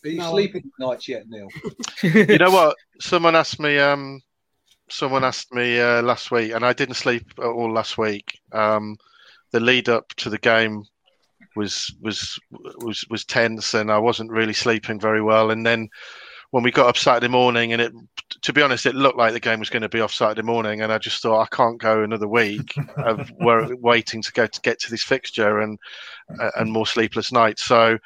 Are 0.05 0.09
you 0.09 0.19
no, 0.19 0.31
sleeping 0.31 0.71
nights 0.79 1.09
yet, 1.09 1.25
Neil? 1.29 1.49
you 2.03 2.39
know 2.39 2.51
what? 2.51 2.77
Someone 3.01 3.37
asked 3.37 3.61
me 3.61 3.79
um, 3.79 4.23
someone 4.91 5.25
asked 5.25 5.53
me 5.53 5.81
uh, 5.81 6.03
last 6.03 6.31
week, 6.31 6.53
and 6.53 6.65
I 6.65 6.73
didn't 6.73 6.95
sleep 6.95 7.25
at 7.39 7.45
all 7.45 7.73
last 7.73 7.99
week. 7.99 8.39
Um, 8.53 8.97
the 9.53 9.61
lead 9.61 9.89
up 9.89 10.09
to 10.17 10.31
the 10.31 10.39
game 10.39 10.85
was 11.57 11.95
was 12.01 12.39
was 12.79 13.05
was 13.11 13.25
tense, 13.25 13.75
and 13.75 13.91
I 13.91 13.99
wasn't 13.99 14.31
really 14.31 14.53
sleeping 14.53 15.01
very 15.01 15.23
well. 15.23 15.51
And 15.51 15.65
then 15.65 15.89
when 16.51 16.63
we 16.63 16.71
got 16.71 16.89
up 16.89 16.97
Saturday 16.97 17.29
morning, 17.29 17.73
and 17.73 17.83
it 17.83 17.93
to 18.43 18.53
be 18.53 18.63
honest, 18.63 18.87
it 18.87 18.95
looked 18.95 19.19
like 19.19 19.33
the 19.33 19.41
game 19.41 19.59
was 19.59 19.71
going 19.71 19.83
to 19.83 19.89
be 19.89 20.01
off 20.01 20.13
Saturday 20.13 20.43
morning, 20.43 20.81
and 20.81 20.93
I 20.93 20.99
just 20.99 21.23
thought 21.23 21.43
I 21.43 21.57
can't 21.57 21.81
go 21.81 22.03
another 22.03 22.29
week 22.29 22.75
of 22.97 23.31
waiting 23.39 24.23
to 24.23 24.33
go 24.33 24.47
to 24.47 24.61
get 24.63 24.79
to 24.81 24.91
this 24.91 25.05
fixture 25.05 25.61
and 25.61 25.79
uh, 26.41 26.51
and 26.57 26.73
more 26.73 26.87
sleepless 26.87 27.33
nights. 27.33 27.65
So 27.65 27.99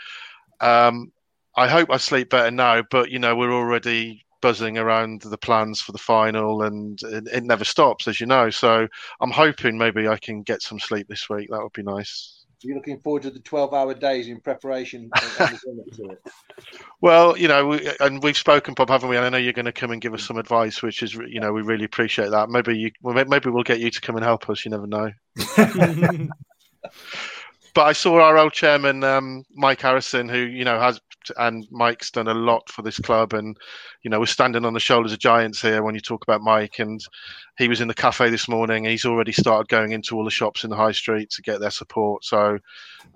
um, 0.60 1.12
I 1.56 1.68
hope 1.68 1.90
I 1.90 1.98
sleep 1.98 2.30
better 2.30 2.50
now. 2.50 2.82
But 2.90 3.10
you 3.10 3.18
know, 3.18 3.36
we're 3.36 3.52
already 3.52 4.24
buzzing 4.42 4.76
around 4.76 5.22
the 5.22 5.38
plans 5.38 5.80
for 5.80 5.92
the 5.92 5.98
final, 5.98 6.62
and 6.62 7.00
it, 7.04 7.26
it 7.32 7.44
never 7.44 7.64
stops, 7.64 8.06
as 8.06 8.20
you 8.20 8.26
know. 8.26 8.50
So 8.50 8.86
I'm 9.20 9.30
hoping 9.30 9.78
maybe 9.78 10.06
I 10.06 10.18
can 10.18 10.42
get 10.42 10.60
some 10.60 10.78
sleep 10.78 11.08
this 11.08 11.30
week. 11.30 11.48
That 11.50 11.62
would 11.62 11.72
be 11.72 11.82
nice. 11.82 12.44
You're 12.64 12.76
looking 12.76 13.00
forward 13.00 13.22
to 13.22 13.30
the 13.30 13.40
12 13.40 13.74
hour 13.74 13.94
days 13.94 14.28
in 14.28 14.40
preparation. 14.40 15.10
well, 17.00 17.36
you 17.36 17.48
know, 17.48 17.66
we, 17.68 17.90
and 17.98 18.22
we've 18.22 18.36
spoken, 18.36 18.74
Bob, 18.74 18.88
haven't 18.88 19.08
we? 19.08 19.16
And 19.16 19.24
I 19.24 19.30
know 19.30 19.38
you're 19.38 19.52
going 19.52 19.64
to 19.64 19.72
come 19.72 19.90
and 19.90 20.00
give 20.00 20.14
us 20.14 20.22
some 20.22 20.36
advice, 20.36 20.82
which 20.82 21.02
is, 21.02 21.14
you 21.14 21.40
know, 21.40 21.52
we 21.52 21.62
really 21.62 21.84
appreciate 21.84 22.30
that. 22.30 22.50
Maybe 22.50 22.78
you, 22.78 22.90
maybe 23.02 23.50
we'll 23.50 23.64
get 23.64 23.80
you 23.80 23.90
to 23.90 24.00
come 24.00 24.16
and 24.16 24.24
help 24.24 24.48
us. 24.48 24.64
You 24.64 24.70
never 24.70 24.86
know. 24.86 25.10
but 27.74 27.82
I 27.82 27.92
saw 27.92 28.20
our 28.20 28.38
old 28.38 28.52
chairman, 28.52 29.02
um, 29.02 29.44
Mike 29.54 29.80
Harrison, 29.80 30.28
who 30.28 30.38
you 30.38 30.64
know 30.64 30.78
has 30.78 31.00
and 31.36 31.66
Mike's 31.70 32.10
done 32.10 32.28
a 32.28 32.34
lot 32.34 32.68
for 32.68 32.82
this 32.82 32.98
club, 32.98 33.32
and 33.32 33.56
you 34.02 34.10
know 34.10 34.20
we're 34.20 34.26
standing 34.26 34.64
on 34.64 34.74
the 34.74 34.80
shoulders 34.80 35.12
of 35.12 35.18
giants 35.18 35.60
here 35.60 35.82
when 35.82 35.94
you 35.94 36.00
talk 36.00 36.22
about 36.22 36.42
Mike. 36.42 36.78
And 36.78 37.00
he 37.58 37.68
was 37.68 37.80
in 37.80 37.88
the 37.88 37.94
cafe 37.94 38.30
this 38.30 38.48
morning. 38.48 38.84
He's 38.84 39.04
already 39.04 39.32
started 39.32 39.68
going 39.68 39.92
into 39.92 40.16
all 40.16 40.24
the 40.24 40.30
shops 40.30 40.64
in 40.64 40.70
the 40.70 40.76
high 40.76 40.92
street 40.92 41.30
to 41.30 41.42
get 41.42 41.60
their 41.60 41.70
support. 41.70 42.24
So 42.24 42.58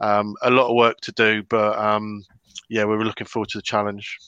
um, 0.00 0.34
a 0.42 0.50
lot 0.50 0.68
of 0.68 0.76
work 0.76 1.00
to 1.02 1.12
do, 1.12 1.42
but 1.44 1.78
um, 1.78 2.25
yeah, 2.68 2.84
we 2.84 2.94
are 2.94 3.04
looking 3.04 3.26
forward 3.26 3.48
to 3.50 3.58
the 3.58 3.62
challenge. 3.62 4.18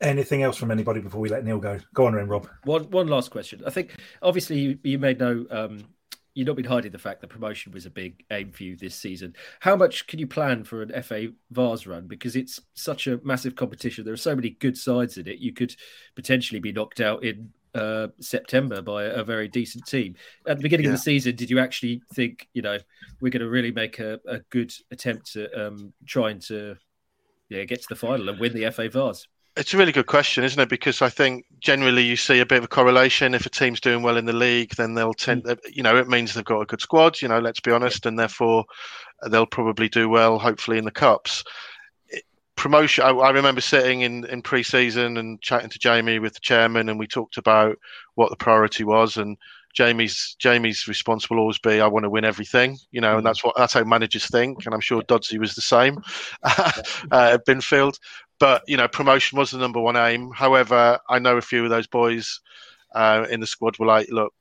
Anything 0.00 0.44
else 0.44 0.56
from 0.56 0.70
anybody 0.70 1.00
before 1.00 1.20
we 1.20 1.28
let 1.28 1.44
Neil 1.44 1.58
go? 1.58 1.80
Go 1.92 2.06
on, 2.06 2.14
then, 2.14 2.28
Rob. 2.28 2.48
One 2.64 2.84
one 2.90 3.08
last 3.08 3.30
question. 3.32 3.62
I 3.66 3.70
think 3.70 3.96
obviously 4.22 4.58
you, 4.60 4.78
you 4.84 4.98
made 4.98 5.18
no 5.18 5.44
um, 5.50 5.84
you've 6.38 6.46
not 6.46 6.54
been 6.54 6.64
hiding 6.64 6.92
the 6.92 6.98
fact 6.98 7.20
that 7.20 7.26
promotion 7.26 7.72
was 7.72 7.84
a 7.84 7.90
big 7.90 8.24
aim 8.30 8.52
for 8.52 8.62
you 8.62 8.76
this 8.76 8.94
season. 8.94 9.34
How 9.58 9.74
much 9.74 10.06
can 10.06 10.20
you 10.20 10.26
plan 10.28 10.62
for 10.62 10.82
an 10.82 11.02
FA 11.02 11.30
Vase 11.50 11.84
run? 11.84 12.06
Because 12.06 12.36
it's 12.36 12.60
such 12.74 13.08
a 13.08 13.18
massive 13.24 13.56
competition. 13.56 14.04
There 14.04 14.14
are 14.14 14.16
so 14.16 14.36
many 14.36 14.50
good 14.50 14.78
sides 14.78 15.18
in 15.18 15.26
it. 15.26 15.40
You 15.40 15.52
could 15.52 15.74
potentially 16.14 16.60
be 16.60 16.70
knocked 16.70 17.00
out 17.00 17.24
in 17.24 17.50
uh, 17.74 18.06
September 18.20 18.80
by 18.80 19.06
a, 19.06 19.24
very 19.24 19.48
decent 19.48 19.84
team. 19.86 20.14
At 20.46 20.58
the 20.58 20.62
beginning 20.62 20.84
yeah. 20.84 20.92
of 20.92 20.98
the 20.98 21.02
season, 21.02 21.34
did 21.34 21.50
you 21.50 21.58
actually 21.58 22.02
think, 22.14 22.48
you 22.54 22.62
know, 22.62 22.78
we're 23.20 23.30
going 23.30 23.42
to 23.42 23.48
really 23.48 23.72
make 23.72 23.98
a, 23.98 24.20
a 24.28 24.38
good 24.50 24.72
attempt 24.92 25.34
at 25.34 25.52
um, 25.58 25.92
trying 26.06 26.38
to 26.42 26.76
yeah, 27.48 27.64
get 27.64 27.82
to 27.82 27.88
the 27.88 27.96
final 27.96 28.28
and 28.28 28.38
win 28.38 28.52
the 28.52 28.70
FA 28.70 28.88
Vase? 28.88 29.26
It's 29.58 29.74
a 29.74 29.76
really 29.76 29.90
good 29.90 30.06
question, 30.06 30.44
isn't 30.44 30.60
it? 30.60 30.68
Because 30.68 31.02
I 31.02 31.08
think 31.08 31.44
generally 31.58 32.02
you 32.02 32.14
see 32.14 32.38
a 32.38 32.46
bit 32.46 32.58
of 32.58 32.64
a 32.64 32.68
correlation. 32.68 33.34
If 33.34 33.44
a 33.44 33.50
team's 33.50 33.80
doing 33.80 34.02
well 34.02 34.16
in 34.16 34.24
the 34.24 34.32
league, 34.32 34.76
then 34.76 34.94
they'll 34.94 35.14
tend, 35.14 35.42
mm. 35.42 35.58
you 35.68 35.82
know, 35.82 35.96
it 35.96 36.06
means 36.06 36.32
they've 36.32 36.44
got 36.44 36.60
a 36.60 36.66
good 36.66 36.80
squad. 36.80 37.20
You 37.20 37.26
know, 37.26 37.40
let's 37.40 37.58
be 37.58 37.72
honest, 37.72 38.06
and 38.06 38.16
therefore 38.16 38.66
they'll 39.28 39.46
probably 39.46 39.88
do 39.88 40.08
well, 40.08 40.38
hopefully 40.38 40.78
in 40.78 40.84
the 40.84 40.92
cups. 40.92 41.42
promotion. 42.54 43.02
I, 43.02 43.10
I, 43.10 43.30
remember 43.30 43.60
sitting 43.60 44.02
in 44.02 44.24
in 44.26 44.42
pre-season 44.42 45.16
and 45.16 45.42
chatting 45.42 45.70
to 45.70 45.78
Jamie 45.80 46.20
with 46.20 46.34
the 46.34 46.40
chairman, 46.40 46.88
and 46.88 46.98
we 46.98 47.08
talked 47.08 47.36
about 47.36 47.78
what 48.14 48.30
the 48.30 48.36
priority 48.36 48.84
was 48.84 49.16
and. 49.16 49.36
Jamie's 49.74 50.34
Jamie's 50.40 50.88
response 50.88 51.28
will 51.28 51.38
always 51.38 51.58
be, 51.58 51.80
"I 51.80 51.86
want 51.86 52.04
to 52.04 52.10
win 52.10 52.24
everything," 52.24 52.78
you 52.90 53.02
know, 53.02 53.12
and 53.12 53.20
mm. 53.20 53.24
that's 53.24 53.44
what 53.44 53.54
that's 53.54 53.74
how 53.74 53.84
managers 53.84 54.26
think. 54.26 54.64
And 54.64 54.74
I'm 54.74 54.80
sure 54.80 55.02
Dodsey 55.02 55.38
was 55.38 55.54
the 55.54 55.60
same 55.60 55.98
uh, 56.42 56.72
at 57.12 57.46
Binfield 57.46 57.98
but 58.38 58.62
you 58.66 58.76
know, 58.76 58.88
promotion 58.88 59.38
was 59.38 59.50
the 59.50 59.58
number 59.58 59.80
one 59.80 59.96
aim. 59.96 60.30
However, 60.30 60.98
I 61.08 61.18
know 61.18 61.36
a 61.36 61.42
few 61.42 61.64
of 61.64 61.70
those 61.70 61.86
boys 61.86 62.40
uh, 62.94 63.26
in 63.30 63.40
the 63.40 63.46
squad 63.46 63.78
were 63.78 63.86
like, 63.86 64.08
"Look, 64.10 64.32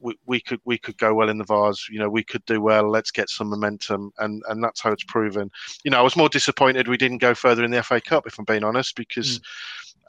we, 0.00 0.16
we 0.26 0.40
could 0.40 0.60
we 0.64 0.78
could 0.78 0.96
go 0.98 1.14
well 1.14 1.28
in 1.28 1.38
the 1.38 1.44
Vase. 1.44 1.88
You 1.90 1.98
know, 1.98 2.08
we 2.08 2.24
could 2.24 2.44
do 2.44 2.60
well. 2.60 2.90
Let's 2.90 3.10
get 3.10 3.28
some 3.28 3.50
momentum, 3.50 4.12
and 4.18 4.42
and 4.48 4.62
that's 4.62 4.80
how 4.80 4.92
it's 4.92 5.04
proven. 5.04 5.50
You 5.84 5.90
know, 5.90 5.98
I 5.98 6.02
was 6.02 6.16
more 6.16 6.28
disappointed 6.28 6.88
we 6.88 6.96
didn't 6.96 7.18
go 7.18 7.34
further 7.34 7.64
in 7.64 7.70
the 7.70 7.82
FA 7.82 8.00
Cup, 8.00 8.26
if 8.26 8.38
I'm 8.38 8.44
being 8.44 8.64
honest, 8.64 8.96
because 8.96 9.40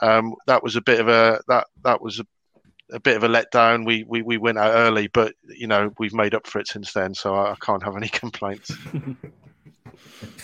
mm. 0.01 0.07
um, 0.07 0.36
that 0.48 0.63
was 0.63 0.75
a 0.75 0.81
bit 0.81 1.00
of 1.00 1.07
a 1.07 1.41
that 1.48 1.67
that 1.83 2.01
was 2.01 2.19
a 2.19 2.25
a 2.91 3.00
bit 3.00 3.15
of 3.15 3.24
a 3.24 3.27
letdown. 3.27 3.86
We, 3.86 4.03
we 4.03 4.21
we 4.21 4.38
went 4.38 4.57
out 4.57 4.74
early, 4.74 5.07
but 5.07 5.33
you 5.48 5.67
know 5.67 5.93
we've 5.98 6.13
made 6.13 6.33
up 6.33 6.48
for 6.48 6.60
it 6.60 6.67
since 6.67 6.93
then, 6.93 7.13
so 7.13 7.36
I, 7.36 7.51
I 7.51 7.55
can't 7.62 7.83
have 7.83 7.95
any 7.98 8.10
complaints. 8.24 8.71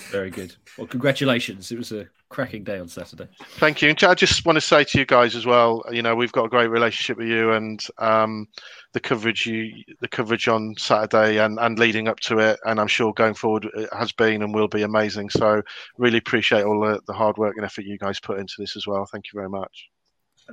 Very 0.09 0.29
good. 0.29 0.55
Well, 0.77 0.87
congratulations. 0.87 1.71
It 1.71 1.77
was 1.77 1.91
a 1.91 2.07
cracking 2.29 2.63
day 2.63 2.79
on 2.79 2.87
Saturday. 2.87 3.27
Thank 3.57 3.81
you. 3.81 3.89
And 3.89 4.03
I 4.03 4.13
just 4.13 4.45
want 4.45 4.55
to 4.55 4.61
say 4.61 4.83
to 4.83 4.99
you 4.99 5.05
guys 5.05 5.35
as 5.35 5.45
well, 5.45 5.83
you 5.91 6.01
know, 6.01 6.15
we've 6.15 6.31
got 6.31 6.45
a 6.45 6.49
great 6.49 6.69
relationship 6.69 7.17
with 7.17 7.27
you 7.27 7.51
and 7.53 7.83
um, 7.97 8.47
the 8.93 8.99
coverage 8.99 9.45
you 9.45 9.71
the 10.01 10.07
coverage 10.07 10.47
on 10.47 10.75
Saturday 10.77 11.39
and, 11.43 11.59
and 11.59 11.79
leading 11.79 12.07
up 12.07 12.19
to 12.21 12.39
it 12.39 12.59
and 12.65 12.79
I'm 12.79 12.87
sure 12.87 13.13
going 13.13 13.33
forward 13.33 13.67
it 13.73 13.89
has 13.93 14.11
been 14.11 14.41
and 14.41 14.53
will 14.53 14.67
be 14.67 14.83
amazing. 14.83 15.29
So 15.29 15.61
really 15.97 16.17
appreciate 16.17 16.63
all 16.63 16.81
the, 16.81 17.01
the 17.07 17.13
hard 17.13 17.37
work 17.37 17.55
and 17.57 17.65
effort 17.65 17.85
you 17.85 17.97
guys 17.97 18.19
put 18.19 18.39
into 18.39 18.55
this 18.57 18.75
as 18.75 18.87
well. 18.87 19.05
Thank 19.05 19.25
you 19.31 19.37
very 19.37 19.49
much. 19.49 19.89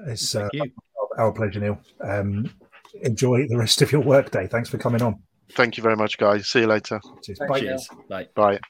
It's 0.07 0.35
uh, 0.35 0.49
our 1.19 1.33
pleasure, 1.33 1.61
Neil. 1.61 1.79
Um, 2.01 2.51
enjoy 3.03 3.47
the 3.49 3.57
rest 3.57 3.83
of 3.83 3.93
your 3.93 4.01
workday. 4.01 4.47
Thanks 4.47 4.69
for 4.69 4.79
coming 4.79 5.03
on. 5.03 5.23
Thank 5.53 5.77
you 5.77 5.83
very 5.83 5.97
much, 5.97 6.19
guys. 6.19 6.49
See 6.49 6.61
you 6.61 6.67
later. 6.67 7.01
Cheers. 7.23 7.39
Bye. 7.49 7.61
Cheers. 7.61 7.89
Bye. 8.09 8.29
Bye. 8.35 8.61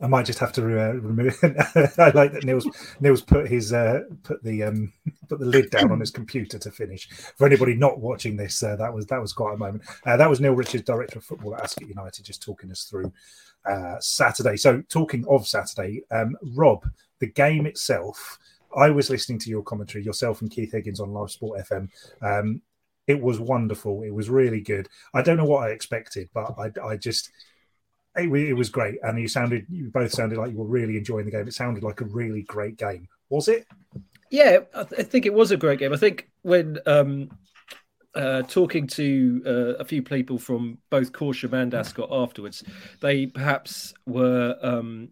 I 0.00 0.06
might 0.08 0.26
just 0.26 0.38
have 0.40 0.52
to 0.54 0.62
uh, 0.62 0.92
remove. 0.94 1.38
I 1.42 2.10
like 2.10 2.32
that 2.32 2.44
Neil's 2.44 2.66
Neil's 3.00 3.22
put 3.22 3.48
his 3.48 3.72
uh, 3.72 4.00
put 4.24 4.42
the 4.42 4.64
um, 4.64 4.92
put 5.28 5.38
the 5.38 5.46
lid 5.46 5.70
down 5.70 5.90
on 5.90 6.00
his 6.00 6.10
computer 6.10 6.58
to 6.58 6.70
finish. 6.70 7.08
For 7.08 7.46
anybody 7.46 7.74
not 7.74 8.00
watching 8.00 8.36
this, 8.36 8.62
uh, 8.62 8.76
that 8.76 8.92
was 8.92 9.06
that 9.06 9.20
was 9.20 9.32
quite 9.32 9.54
a 9.54 9.58
moment. 9.58 9.84
Uh, 10.04 10.16
that 10.16 10.28
was 10.28 10.40
Neil 10.40 10.52
Richards, 10.52 10.84
director 10.84 11.18
of 11.18 11.24
football 11.24 11.54
at 11.54 11.62
Ascot 11.62 11.88
United, 11.88 12.24
just 12.24 12.42
talking 12.42 12.70
us 12.70 12.84
through 12.84 13.10
uh, 13.64 13.96
Saturday. 14.00 14.56
So, 14.56 14.82
talking 14.88 15.24
of 15.28 15.46
Saturday, 15.46 16.02
um, 16.10 16.36
Rob, 16.54 16.86
the 17.20 17.28
game 17.28 17.66
itself. 17.66 18.38
I 18.76 18.90
was 18.90 19.08
listening 19.08 19.38
to 19.38 19.48
your 19.48 19.62
commentary, 19.62 20.04
yourself 20.04 20.42
and 20.42 20.50
Keith 20.50 20.72
Higgins 20.72 21.00
on 21.00 21.12
Live 21.12 21.30
Sport 21.30 21.64
FM. 21.64 21.88
Um, 22.20 22.60
it 23.06 23.18
was 23.18 23.40
wonderful. 23.40 24.02
It 24.02 24.12
was 24.12 24.28
really 24.28 24.60
good. 24.60 24.88
I 25.14 25.22
don't 25.22 25.38
know 25.38 25.46
what 25.46 25.62
I 25.62 25.70
expected, 25.70 26.28
but 26.34 26.54
I, 26.58 26.70
I 26.84 26.96
just 26.96 27.30
it, 28.16 28.32
it, 28.32 28.54
was 28.54 28.68
great, 28.70 28.98
and 29.02 29.18
you 29.18 29.28
sounded 29.28 29.66
you 29.70 29.90
both 29.90 30.12
sounded 30.12 30.38
like 30.38 30.50
you 30.50 30.58
were 30.58 30.66
really 30.66 30.96
enjoying 30.96 31.24
the 31.24 31.30
game. 31.30 31.46
It 31.46 31.54
sounded 31.54 31.82
like 31.82 32.00
a 32.00 32.06
really 32.06 32.42
great 32.42 32.76
game. 32.76 33.08
Was 33.28 33.48
it? 33.48 33.66
Yeah, 34.30 34.60
I, 34.74 34.84
th- 34.84 35.00
I 35.00 35.04
think 35.04 35.26
it 35.26 35.34
was 35.34 35.50
a 35.50 35.56
great 35.56 35.78
game. 35.78 35.92
I 35.92 35.96
think 35.96 36.28
when 36.42 36.78
um, 36.86 37.30
uh, 38.14 38.42
talking 38.42 38.86
to 38.88 39.42
uh, 39.46 39.74
a 39.78 39.84
few 39.84 40.02
people 40.02 40.38
from 40.38 40.78
both 40.90 41.12
Corsham 41.12 41.52
and 41.52 41.74
Ascot 41.74 42.08
afterwards, 42.10 42.64
they 43.00 43.26
perhaps 43.26 43.94
were 44.06 44.56
um, 44.62 45.10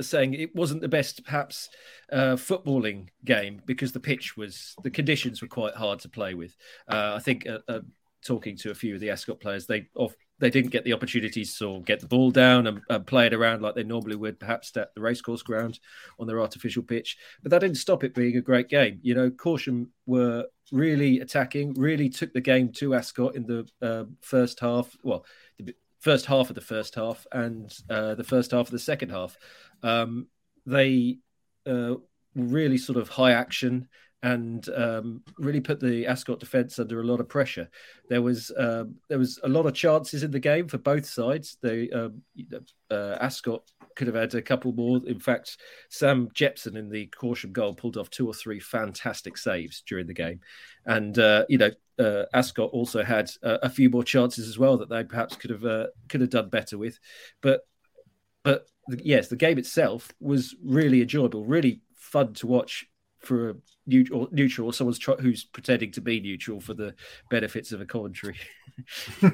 saying 0.00 0.34
it 0.34 0.54
wasn't 0.54 0.80
the 0.80 0.88
best, 0.88 1.24
perhaps, 1.24 1.68
uh, 2.12 2.36
footballing 2.36 3.08
game 3.24 3.60
because 3.66 3.92
the 3.92 4.00
pitch 4.00 4.36
was 4.36 4.74
the 4.82 4.90
conditions 4.90 5.42
were 5.42 5.48
quite 5.48 5.74
hard 5.74 5.98
to 6.00 6.08
play 6.08 6.34
with. 6.34 6.56
Uh, 6.88 7.14
I 7.16 7.20
think 7.20 7.46
uh, 7.46 7.58
uh, 7.68 7.80
talking 8.24 8.56
to 8.58 8.70
a 8.70 8.74
few 8.74 8.94
of 8.94 9.00
the 9.00 9.10
Ascot 9.10 9.40
players, 9.40 9.66
they 9.66 9.88
they 10.38 10.50
didn't 10.50 10.70
get 10.70 10.84
the 10.84 10.92
opportunities 10.92 11.56
to 11.58 11.80
get 11.80 12.00
the 12.00 12.06
ball 12.06 12.30
down 12.30 12.66
and, 12.66 12.80
and, 12.88 13.06
play 13.06 13.26
it 13.26 13.34
around 13.34 13.62
like 13.62 13.74
they 13.74 13.82
normally 13.82 14.16
would, 14.16 14.38
perhaps 14.38 14.76
at 14.76 14.94
the 14.94 15.00
racecourse 15.00 15.42
ground 15.42 15.80
on 16.18 16.26
their 16.26 16.40
artificial 16.40 16.82
pitch. 16.82 17.16
But 17.42 17.50
that 17.50 17.60
didn't 17.60 17.76
stop 17.76 18.04
it 18.04 18.14
being 18.14 18.36
a 18.36 18.42
great 18.42 18.68
game. 18.68 19.00
You 19.02 19.14
know, 19.14 19.30
Corsham 19.30 19.88
were 20.06 20.46
really 20.70 21.20
attacking, 21.20 21.74
really 21.74 22.08
took 22.08 22.32
the 22.32 22.40
game 22.40 22.72
to 22.74 22.94
Ascot 22.94 23.34
in 23.34 23.46
the 23.46 23.68
uh, 23.82 24.04
first 24.20 24.60
half. 24.60 24.96
Well, 25.02 25.24
the 25.58 25.74
first 26.00 26.26
half 26.26 26.48
of 26.48 26.54
the 26.54 26.60
first 26.60 26.94
half 26.94 27.26
and 27.32 27.72
uh, 27.90 28.14
the 28.14 28.24
first 28.24 28.52
half 28.52 28.66
of 28.66 28.70
the 28.70 28.78
second 28.78 29.10
half. 29.10 29.36
Um, 29.82 30.28
they 30.66 31.18
uh, 31.66 31.94
really 32.34 32.78
sort 32.78 32.98
of 32.98 33.08
high 33.08 33.32
action 33.32 33.88
and 34.22 34.68
um, 34.70 35.22
really 35.38 35.60
put 35.60 35.78
the 35.78 36.06
Ascot 36.06 36.40
defence 36.40 36.78
under 36.78 37.00
a 37.00 37.04
lot 37.04 37.20
of 37.20 37.28
pressure. 37.28 37.68
There 38.08 38.22
was 38.22 38.50
um, 38.56 38.96
there 39.08 39.18
was 39.18 39.38
a 39.44 39.48
lot 39.48 39.66
of 39.66 39.74
chances 39.74 40.22
in 40.22 40.30
the 40.30 40.40
game 40.40 40.66
for 40.66 40.78
both 40.78 41.06
sides. 41.06 41.56
They 41.62 41.90
um, 41.90 42.22
uh, 42.90 43.16
Ascot 43.20 43.62
could 43.94 44.08
have 44.08 44.16
had 44.16 44.34
a 44.34 44.42
couple 44.42 44.72
more. 44.72 45.00
In 45.06 45.20
fact, 45.20 45.58
Sam 45.90 46.28
Jepson 46.34 46.76
in 46.76 46.88
the 46.88 47.06
Corsham 47.08 47.52
goal 47.52 47.74
pulled 47.74 47.96
off 47.96 48.10
two 48.10 48.26
or 48.26 48.34
three 48.34 48.58
fantastic 48.58 49.38
saves 49.38 49.82
during 49.86 50.06
the 50.06 50.14
game, 50.14 50.40
and 50.84 51.16
uh, 51.18 51.44
you 51.48 51.58
know 51.58 51.70
uh, 51.98 52.24
Ascot 52.34 52.70
also 52.70 53.04
had 53.04 53.30
a, 53.42 53.66
a, 53.66 53.70
few 53.70 53.88
more 53.90 54.04
chances 54.04 54.48
as 54.48 54.58
well 54.58 54.78
that 54.78 54.88
they 54.88 55.04
perhaps 55.04 55.36
could 55.36 55.50
have 55.50 55.64
uh, 55.64 55.86
could 56.08 56.20
have 56.20 56.30
done 56.30 56.48
better 56.48 56.76
with, 56.76 56.98
but 57.40 57.62
but 58.44 58.66
yes, 59.04 59.28
the 59.28 59.36
game 59.36 59.58
itself 59.58 60.12
was 60.20 60.56
really 60.64 61.02
enjoyable, 61.02 61.44
really 61.44 61.82
fun 61.94 62.32
to 62.34 62.46
watch 62.46 62.86
for 63.28 63.50
a 63.50 63.54
neutral, 63.86 64.28
neutral 64.32 64.68
or 64.68 64.72
someone's 64.72 64.98
try, 64.98 65.14
who's 65.16 65.44
pretending 65.44 65.92
to 65.92 66.00
be 66.00 66.18
neutral 66.20 66.60
for 66.60 66.74
the 66.74 66.94
benefits 67.30 67.70
of 67.72 67.80
a 67.80 67.86
commentary. 67.86 68.36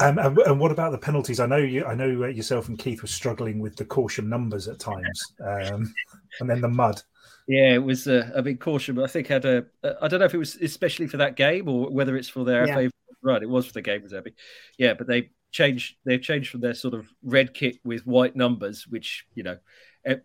Um, 0.00 0.18
and, 0.18 0.36
and, 0.38 0.58
what 0.58 0.72
about 0.72 0.90
the 0.90 0.98
penalties? 0.98 1.38
I 1.38 1.46
know 1.46 1.56
you. 1.56 1.84
I 1.84 1.94
know 1.94 2.24
yourself 2.24 2.68
and 2.68 2.76
Keith 2.76 3.00
were 3.00 3.06
struggling 3.06 3.60
with 3.60 3.76
the 3.76 3.84
Corsham 3.84 4.26
numbers 4.26 4.66
at 4.66 4.80
times, 4.80 5.22
um, 5.40 5.94
and 6.40 6.50
then 6.50 6.60
the 6.60 6.68
mud. 6.68 7.00
Yeah, 7.46 7.74
it 7.74 7.84
was 7.84 8.08
a, 8.08 8.28
a 8.34 8.42
big 8.42 8.58
caution, 8.58 8.96
but 8.96 9.04
I 9.04 9.06
think 9.06 9.28
had 9.28 9.44
a. 9.44 9.66
I 10.02 10.08
don't 10.08 10.18
know 10.18 10.26
if 10.26 10.34
it 10.34 10.38
was 10.38 10.56
especially 10.56 11.06
for 11.06 11.18
that 11.18 11.36
game 11.36 11.68
or 11.68 11.90
whether 11.90 12.16
it's 12.16 12.28
for 12.28 12.44
their 12.44 12.66
yeah. 12.66 12.74
FA 12.74 12.90
run. 13.22 13.44
It 13.44 13.48
was 13.48 13.66
for 13.66 13.72
the 13.72 13.82
game, 13.82 14.02
was 14.02 14.12
Abi. 14.12 14.34
Yeah, 14.78 14.94
but 14.94 15.06
they 15.06 15.30
changed. 15.52 15.94
They've 16.04 16.20
changed 16.20 16.50
from 16.50 16.60
their 16.60 16.74
sort 16.74 16.94
of 16.94 17.06
red 17.22 17.54
kit 17.54 17.78
with 17.84 18.04
white 18.04 18.34
numbers, 18.34 18.88
which 18.88 19.26
you 19.36 19.44
know 19.44 19.58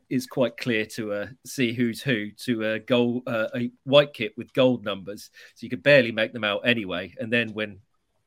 is 0.09 0.27
quite 0.27 0.57
clear 0.57 0.85
to 0.85 1.13
uh, 1.13 1.27
see 1.45 1.73
who's 1.73 2.01
who 2.01 2.31
to 2.31 2.73
a 2.73 2.79
gold 2.79 3.23
uh, 3.27 3.47
a 3.55 3.71
white 3.83 4.13
kit 4.13 4.33
with 4.37 4.53
gold 4.53 4.83
numbers, 4.83 5.29
so 5.55 5.63
you 5.63 5.69
could 5.69 5.83
barely 5.83 6.11
make 6.11 6.33
them 6.33 6.43
out 6.43 6.67
anyway. 6.67 7.13
And 7.19 7.31
then 7.31 7.53
when 7.53 7.79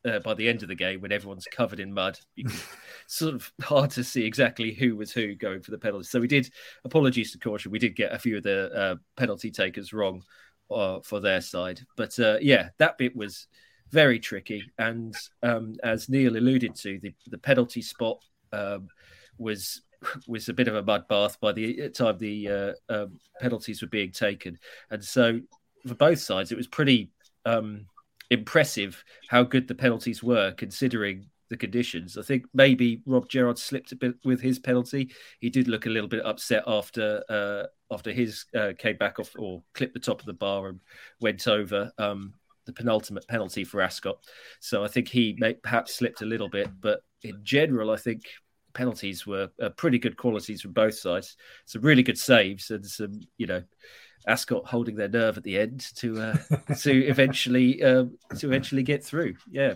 uh, 0.04 0.18
by 0.20 0.34
the 0.34 0.48
end 0.48 0.62
of 0.62 0.68
the 0.68 0.74
game, 0.74 1.00
when 1.00 1.12
everyone's 1.12 1.46
covered 1.46 1.80
in 1.80 1.92
mud, 1.92 2.18
can 2.36 2.50
sort 3.06 3.34
of 3.34 3.52
hard 3.62 3.90
to 3.90 4.04
see 4.04 4.24
exactly 4.24 4.72
who 4.72 4.96
was 4.96 5.12
who 5.12 5.34
going 5.34 5.62
for 5.62 5.70
the 5.70 5.78
penalty. 5.78 6.04
So 6.04 6.20
we 6.20 6.28
did 6.28 6.50
apologies 6.84 7.32
to 7.32 7.38
Corsham. 7.38 7.70
We 7.70 7.78
did 7.78 7.96
get 7.96 8.12
a 8.12 8.18
few 8.18 8.36
of 8.36 8.42
the 8.42 8.72
uh, 8.72 8.94
penalty 9.16 9.50
takers 9.50 9.92
wrong 9.92 10.22
uh, 10.70 11.00
for 11.00 11.20
their 11.20 11.40
side, 11.40 11.80
but 11.96 12.18
uh, 12.18 12.38
yeah, 12.40 12.70
that 12.78 12.98
bit 12.98 13.14
was 13.14 13.46
very 13.90 14.18
tricky. 14.18 14.64
And 14.78 15.14
um, 15.42 15.76
as 15.82 16.08
Neil 16.08 16.36
alluded 16.36 16.74
to, 16.76 16.98
the 16.98 17.14
the 17.28 17.38
penalty 17.38 17.82
spot 17.82 18.24
um, 18.52 18.88
was 19.38 19.82
was 20.26 20.48
a 20.48 20.54
bit 20.54 20.68
of 20.68 20.74
a 20.74 20.82
mud 20.82 21.08
bath 21.08 21.38
by 21.40 21.52
the 21.52 21.88
time 21.90 22.18
the 22.18 22.48
uh, 22.48 22.72
um, 22.88 23.18
penalties 23.40 23.82
were 23.82 23.88
being 23.88 24.12
taken, 24.12 24.58
and 24.90 25.04
so 25.04 25.40
for 25.86 25.94
both 25.94 26.18
sides, 26.20 26.52
it 26.52 26.56
was 26.56 26.68
pretty 26.68 27.10
um, 27.44 27.86
impressive 28.30 29.04
how 29.28 29.42
good 29.42 29.68
the 29.68 29.74
penalties 29.74 30.22
were 30.22 30.52
considering 30.52 31.26
the 31.52 31.56
conditions. 31.56 32.16
I 32.16 32.22
think 32.22 32.46
maybe 32.54 33.02
Rob 33.04 33.28
Gerrard 33.28 33.58
slipped 33.58 33.92
a 33.92 33.96
bit 33.96 34.14
with 34.24 34.40
his 34.40 34.58
penalty. 34.58 35.12
He 35.38 35.50
did 35.50 35.68
look 35.68 35.84
a 35.84 35.90
little 35.90 36.08
bit 36.08 36.24
upset 36.24 36.64
after 36.66 37.22
uh, 37.28 37.64
after 37.94 38.10
his 38.10 38.46
uh, 38.56 38.72
came 38.78 38.96
back 38.96 39.18
off 39.18 39.30
or 39.38 39.62
clipped 39.74 39.92
the 39.92 40.00
top 40.00 40.20
of 40.20 40.26
the 40.26 40.32
bar 40.32 40.68
and 40.68 40.80
went 41.20 41.46
over 41.46 41.92
um, 41.98 42.32
the 42.64 42.72
penultimate 42.72 43.28
penalty 43.28 43.64
for 43.64 43.82
Ascot. 43.82 44.16
So 44.60 44.82
I 44.82 44.88
think 44.88 45.08
he 45.08 45.36
may, 45.38 45.54
perhaps 45.54 45.94
slipped 45.94 46.22
a 46.22 46.26
little 46.26 46.48
bit, 46.48 46.68
but 46.80 47.02
in 47.22 47.40
general, 47.42 47.90
I 47.90 47.96
think 47.96 48.22
penalties 48.74 49.26
were 49.26 49.50
uh, 49.60 49.70
pretty 49.70 49.98
good 49.98 50.16
qualities 50.16 50.62
from 50.62 50.72
both 50.72 50.94
sides. 50.94 51.36
Some 51.66 51.82
really 51.82 52.02
good 52.02 52.18
saves 52.18 52.70
and 52.70 52.84
some, 52.84 53.20
you 53.38 53.46
know, 53.46 53.62
Ascot 54.26 54.66
holding 54.66 54.96
their 54.96 55.08
nerve 55.08 55.36
at 55.36 55.42
the 55.42 55.58
end 55.58 55.80
to 55.96 56.20
uh, 56.20 56.36
to 56.80 56.92
eventually 57.06 57.82
uh, 57.82 58.04
to 58.38 58.46
eventually 58.46 58.82
get 58.82 59.04
through. 59.04 59.34
Yeah, 59.50 59.74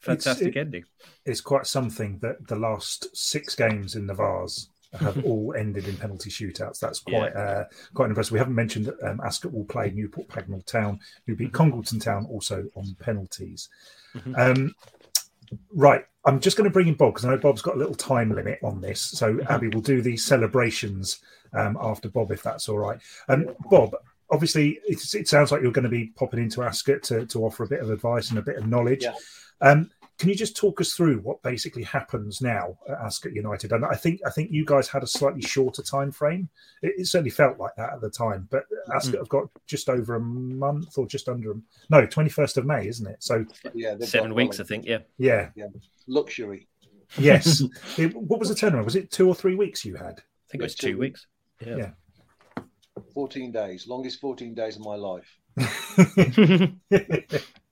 fantastic 0.00 0.48
it's, 0.48 0.56
it, 0.56 0.60
ending. 0.60 0.84
It's 1.26 1.40
quite 1.40 1.66
something 1.66 2.18
that 2.20 2.46
the 2.48 2.56
last 2.56 3.14
six 3.16 3.54
games 3.54 3.94
in 3.94 4.06
the 4.06 4.14
Vase 4.14 4.68
have 5.00 5.24
all 5.24 5.54
ended 5.56 5.88
in 5.88 5.96
penalty 5.96 6.30
shootouts. 6.30 6.78
That's 6.78 7.00
quite 7.00 7.32
yeah. 7.34 7.40
uh, 7.40 7.64
quite 7.94 8.08
impressive. 8.08 8.32
We 8.32 8.38
haven't 8.38 8.54
mentioned 8.54 8.86
that 8.86 9.02
um, 9.02 9.20
Ascot 9.24 9.52
will 9.52 9.64
play 9.64 9.90
Newport 9.90 10.28
Pagnell 10.28 10.64
Town, 10.64 10.98
who 11.26 11.36
beat 11.36 11.52
Congleton 11.52 11.98
Town 11.98 12.26
also 12.30 12.64
on 12.76 12.96
penalties. 13.00 13.68
Mm-hmm. 14.14 14.34
Um, 14.36 14.74
right, 15.72 16.04
I'm 16.24 16.40
just 16.40 16.56
going 16.56 16.68
to 16.68 16.72
bring 16.72 16.88
in 16.88 16.94
Bob 16.94 17.14
because 17.14 17.24
I 17.24 17.30
know 17.30 17.38
Bob's 17.38 17.62
got 17.62 17.74
a 17.74 17.78
little 17.78 17.94
time 17.94 18.34
limit 18.34 18.58
on 18.62 18.80
this. 18.80 19.00
So 19.00 19.34
mm-hmm. 19.34 19.52
Abi 19.52 19.68
will 19.68 19.80
do 19.80 20.02
these 20.02 20.24
celebrations 20.24 21.20
um, 21.52 21.76
after 21.80 22.08
Bob, 22.08 22.30
if 22.30 22.42
that's 22.42 22.68
all 22.68 22.78
right. 22.78 22.98
Um, 23.28 23.48
Bob, 23.70 23.94
obviously, 24.30 24.80
it 24.86 25.28
sounds 25.28 25.52
like 25.52 25.62
you're 25.62 25.72
going 25.72 25.84
to 25.84 25.88
be 25.88 26.12
popping 26.16 26.40
into 26.40 26.62
Ascot 26.62 27.02
to, 27.04 27.26
to 27.26 27.44
offer 27.44 27.64
a 27.64 27.68
bit 27.68 27.80
of 27.80 27.90
advice 27.90 28.30
and 28.30 28.38
a 28.38 28.42
bit 28.42 28.56
of 28.56 28.66
knowledge. 28.66 29.02
Yeah. 29.02 29.14
Um, 29.60 29.90
can 30.18 30.28
you 30.28 30.34
just 30.34 30.56
talk 30.56 30.80
us 30.80 30.92
through 30.92 31.18
what 31.18 31.42
basically 31.42 31.82
happens 31.82 32.40
now 32.40 32.78
at 32.88 32.98
Ascot 33.00 33.32
United? 33.32 33.72
And 33.72 33.84
I 33.84 33.94
think 33.94 34.20
I 34.26 34.30
think 34.30 34.50
you 34.50 34.64
guys 34.64 34.88
had 34.88 35.02
a 35.02 35.06
slightly 35.06 35.42
shorter 35.42 35.82
time 35.82 36.12
frame. 36.12 36.48
It, 36.82 36.94
it 36.98 37.06
certainly 37.06 37.30
felt 37.30 37.58
like 37.58 37.74
that 37.76 37.94
at 37.94 38.00
the 38.00 38.10
time. 38.10 38.48
But 38.50 38.64
Ascot 38.94 39.14
mm. 39.14 39.18
have 39.18 39.28
got 39.28 39.48
just 39.66 39.88
over 39.88 40.14
a 40.14 40.20
month 40.20 40.96
or 40.98 41.06
just 41.06 41.28
under 41.28 41.52
a, 41.52 41.54
no 41.90 42.06
twenty 42.06 42.30
first 42.30 42.56
of 42.56 42.64
May, 42.64 42.86
isn't 42.86 43.06
it? 43.06 43.22
So 43.22 43.44
yeah, 43.74 43.96
seven 44.00 44.34
weeks, 44.34 44.60
I 44.60 44.64
think. 44.64 44.84
Yeah, 44.86 44.98
yeah, 45.18 45.50
yeah. 45.56 45.66
luxury. 46.06 46.68
Yes. 47.18 47.62
it, 47.98 48.14
what 48.14 48.40
was 48.40 48.48
the 48.48 48.54
turnaround? 48.54 48.84
Was 48.84 48.96
it 48.96 49.10
two 49.10 49.28
or 49.28 49.34
three 49.34 49.54
weeks 49.54 49.84
you 49.84 49.94
had? 49.96 50.20
I 50.20 50.50
think 50.50 50.60
it 50.60 50.62
was 50.62 50.74
two, 50.74 50.92
two 50.92 50.98
weeks. 50.98 51.26
Yeah. 51.64 51.76
yeah. 51.76 51.90
14 53.12 53.52
days, 53.52 53.86
longest 53.86 54.20
14 54.20 54.54
days 54.54 54.76
of 54.76 54.82
my 54.82 54.94
life. 54.94 55.38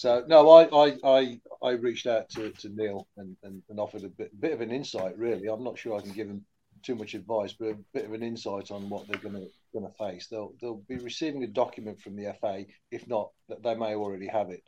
so 0.00 0.24
no, 0.26 0.48
I, 0.48 0.62
I 0.72 0.96
I 1.04 1.40
I 1.62 1.70
reached 1.72 2.06
out 2.06 2.30
to, 2.30 2.50
to 2.52 2.70
Neil 2.70 3.06
and, 3.18 3.36
and, 3.42 3.62
and 3.68 3.78
offered 3.78 4.04
a 4.04 4.08
bit, 4.08 4.40
bit 4.40 4.54
of 4.54 4.62
an 4.62 4.70
insight. 4.70 5.18
Really, 5.18 5.46
I'm 5.46 5.62
not 5.62 5.78
sure 5.78 5.98
I 5.98 6.00
can 6.00 6.12
give 6.12 6.26
him 6.26 6.42
too 6.82 6.94
much 6.94 7.12
advice, 7.12 7.52
but 7.52 7.72
a 7.72 7.78
bit 7.92 8.06
of 8.06 8.14
an 8.14 8.22
insight 8.22 8.70
on 8.70 8.88
what 8.88 9.06
they're 9.06 9.20
going 9.20 9.34
to 9.34 9.50
going 9.74 9.86
to 9.86 9.92
face. 9.98 10.26
They'll 10.26 10.54
they'll 10.58 10.82
be 10.88 10.96
receiving 10.96 11.44
a 11.44 11.48
document 11.48 12.00
from 12.00 12.16
the 12.16 12.34
FA, 12.40 12.64
if 12.90 13.06
not 13.08 13.30
that 13.50 13.62
they 13.62 13.74
may 13.74 13.94
already 13.94 14.26
have 14.26 14.48
it, 14.48 14.62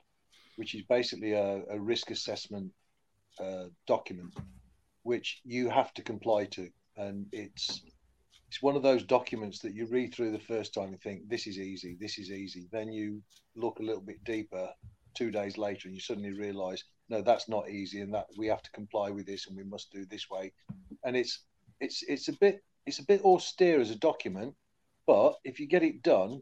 which 0.57 0.75
is 0.75 0.83
basically 0.83 1.33
a, 1.33 1.63
a 1.71 1.81
risk 1.81 2.11
assessment 2.11 2.71
uh, 3.41 3.69
document, 3.87 4.35
which 5.03 5.41
you 5.47 5.71
have 5.71 5.95
to 5.95 6.03
comply 6.03 6.45
to, 6.45 6.69
and 6.99 7.25
it's 7.33 7.81
it's 8.49 8.61
one 8.61 8.77
of 8.77 8.83
those 8.83 9.03
documents 9.03 9.61
that 9.61 9.73
you 9.73 9.87
read 9.87 10.13
through 10.13 10.33
the 10.33 10.39
first 10.41 10.75
time 10.75 10.89
and 10.89 11.01
think 11.01 11.27
this 11.27 11.47
is 11.47 11.59
easy 11.59 11.97
this 11.99 12.19
is 12.19 12.31
easy 12.31 12.69
then 12.71 12.93
you 12.93 13.23
look 13.57 13.79
a 13.79 13.83
little 13.83 14.03
bit 14.03 14.23
deeper 14.25 14.69
two 15.15 15.31
days 15.31 15.59
later 15.59 15.89
and 15.89 15.95
you 15.95 16.01
suddenly 16.01 16.33
realize 16.33 16.85
no 17.09 17.23
that's 17.23 17.49
not 17.49 17.69
easy 17.69 18.01
and 18.01 18.15
that 18.15 18.27
we 18.37 18.47
have 18.47 18.63
to 18.63 18.71
comply 18.73 19.11
with 19.11 19.27
this 19.27 19.47
and 19.47 19.57
we 19.57 19.65
must 19.65 19.93
do 19.93 20.05
this 20.07 20.29
way. 20.31 20.53
And 21.05 21.17
it's 21.17 21.45
it's 21.81 22.03
it's 22.09 22.29
a 22.29 22.33
bit 22.35 22.63
it's 22.87 22.99
a 22.99 23.05
bit 23.05 23.23
austere 23.25 23.81
as 23.81 23.91
a 23.91 23.97
document 23.97 24.55
but 25.07 25.35
if 25.45 25.61
you 25.61 25.67
get 25.67 25.83
it 25.83 26.03
done 26.03 26.41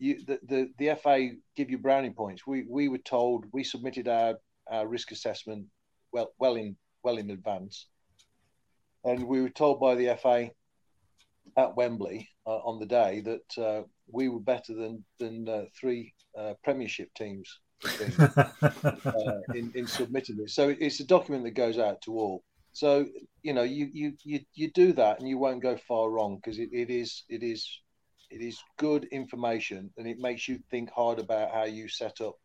you 0.00 0.24
the 0.24 0.40
the, 0.48 0.70
the 0.78 0.96
fa 0.96 1.30
give 1.54 1.70
you 1.70 1.78
brownie 1.78 2.10
points. 2.10 2.46
We 2.46 2.64
we 2.68 2.88
were 2.88 2.98
told 2.98 3.44
we 3.52 3.62
submitted 3.62 4.08
our 4.08 4.34
our 4.68 4.88
risk 4.88 5.12
assessment 5.12 5.66
well 6.12 6.32
well 6.38 6.56
in 6.56 6.76
well 7.04 7.18
in 7.18 7.30
advance. 7.30 7.86
And 9.04 9.26
we 9.26 9.40
were 9.40 9.50
told 9.50 9.78
by 9.78 9.94
the 9.94 10.16
fa 10.20 10.50
at 11.56 11.76
Wembley 11.76 12.28
uh, 12.46 12.58
on 12.58 12.78
the 12.78 12.86
day 12.86 13.20
that 13.20 13.58
uh, 13.62 13.82
we 14.10 14.28
were 14.28 14.40
better 14.40 14.74
than 14.74 15.04
than 15.18 15.48
uh, 15.48 15.64
three 15.78 16.14
uh, 16.36 16.54
Premiership 16.64 17.12
teams 17.14 17.60
uh, 18.20 19.40
in, 19.54 19.72
in 19.74 19.86
submitting 19.86 20.36
this. 20.36 20.54
So 20.54 20.68
it's 20.68 21.00
a 21.00 21.04
document 21.04 21.44
that 21.44 21.52
goes 21.52 21.78
out 21.78 22.02
to 22.02 22.12
all. 22.12 22.44
So 22.72 23.06
you 23.42 23.52
know 23.52 23.62
you 23.62 23.88
you 23.92 24.12
you, 24.22 24.40
you 24.54 24.70
do 24.70 24.92
that 24.92 25.18
and 25.18 25.28
you 25.28 25.38
won't 25.38 25.62
go 25.62 25.76
far 25.88 26.08
wrong 26.08 26.36
because 26.36 26.58
it, 26.58 26.70
it 26.72 26.88
is 26.88 27.24
it 27.28 27.42
is 27.42 27.66
it 28.30 28.40
is 28.40 28.62
good 28.76 29.04
information 29.06 29.90
and 29.96 30.06
it 30.06 30.18
makes 30.18 30.46
you 30.46 30.60
think 30.70 30.90
hard 30.90 31.18
about 31.18 31.52
how 31.52 31.64
you 31.64 31.88
set 31.88 32.20
up 32.20 32.36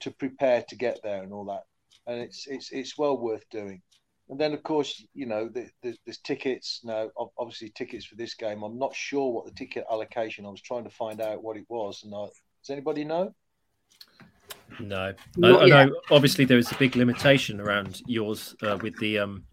to 0.00 0.10
prepare 0.10 0.62
to 0.68 0.76
get 0.76 1.00
there 1.02 1.22
and 1.22 1.32
all 1.32 1.44
that. 1.46 1.62
And 2.06 2.20
it's 2.20 2.46
it's 2.46 2.70
it's 2.72 2.98
well 2.98 3.18
worth 3.18 3.48
doing. 3.50 3.82
And 4.28 4.40
then, 4.40 4.54
of 4.54 4.62
course, 4.62 5.04
you 5.14 5.26
know, 5.26 5.48
the, 5.48 5.68
the, 5.82 5.96
there's 6.06 6.18
tickets 6.18 6.80
now. 6.84 7.10
Obviously, 7.36 7.70
tickets 7.70 8.06
for 8.06 8.14
this 8.14 8.34
game. 8.34 8.62
I'm 8.62 8.78
not 8.78 8.94
sure 8.94 9.30
what 9.32 9.44
the 9.44 9.50
ticket 9.52 9.84
allocation. 9.90 10.46
I 10.46 10.48
was 10.48 10.62
trying 10.62 10.84
to 10.84 10.90
find 10.90 11.20
out 11.20 11.42
what 11.42 11.56
it 11.56 11.66
was. 11.68 12.02
And 12.04 12.14
I, 12.14 12.26
does 12.62 12.70
anybody 12.70 13.04
know? 13.04 13.34
No, 14.80 15.12
I, 15.42 15.46
I, 15.46 15.66
know. 15.66 15.94
Obviously, 16.10 16.44
there 16.44 16.56
was 16.56 16.70
a 16.70 16.76
big 16.76 16.96
limitation 16.96 17.60
around 17.60 18.02
yours 18.06 18.54
uh, 18.62 18.78
with 18.82 18.98
the 18.98 19.18
um, 19.18 19.44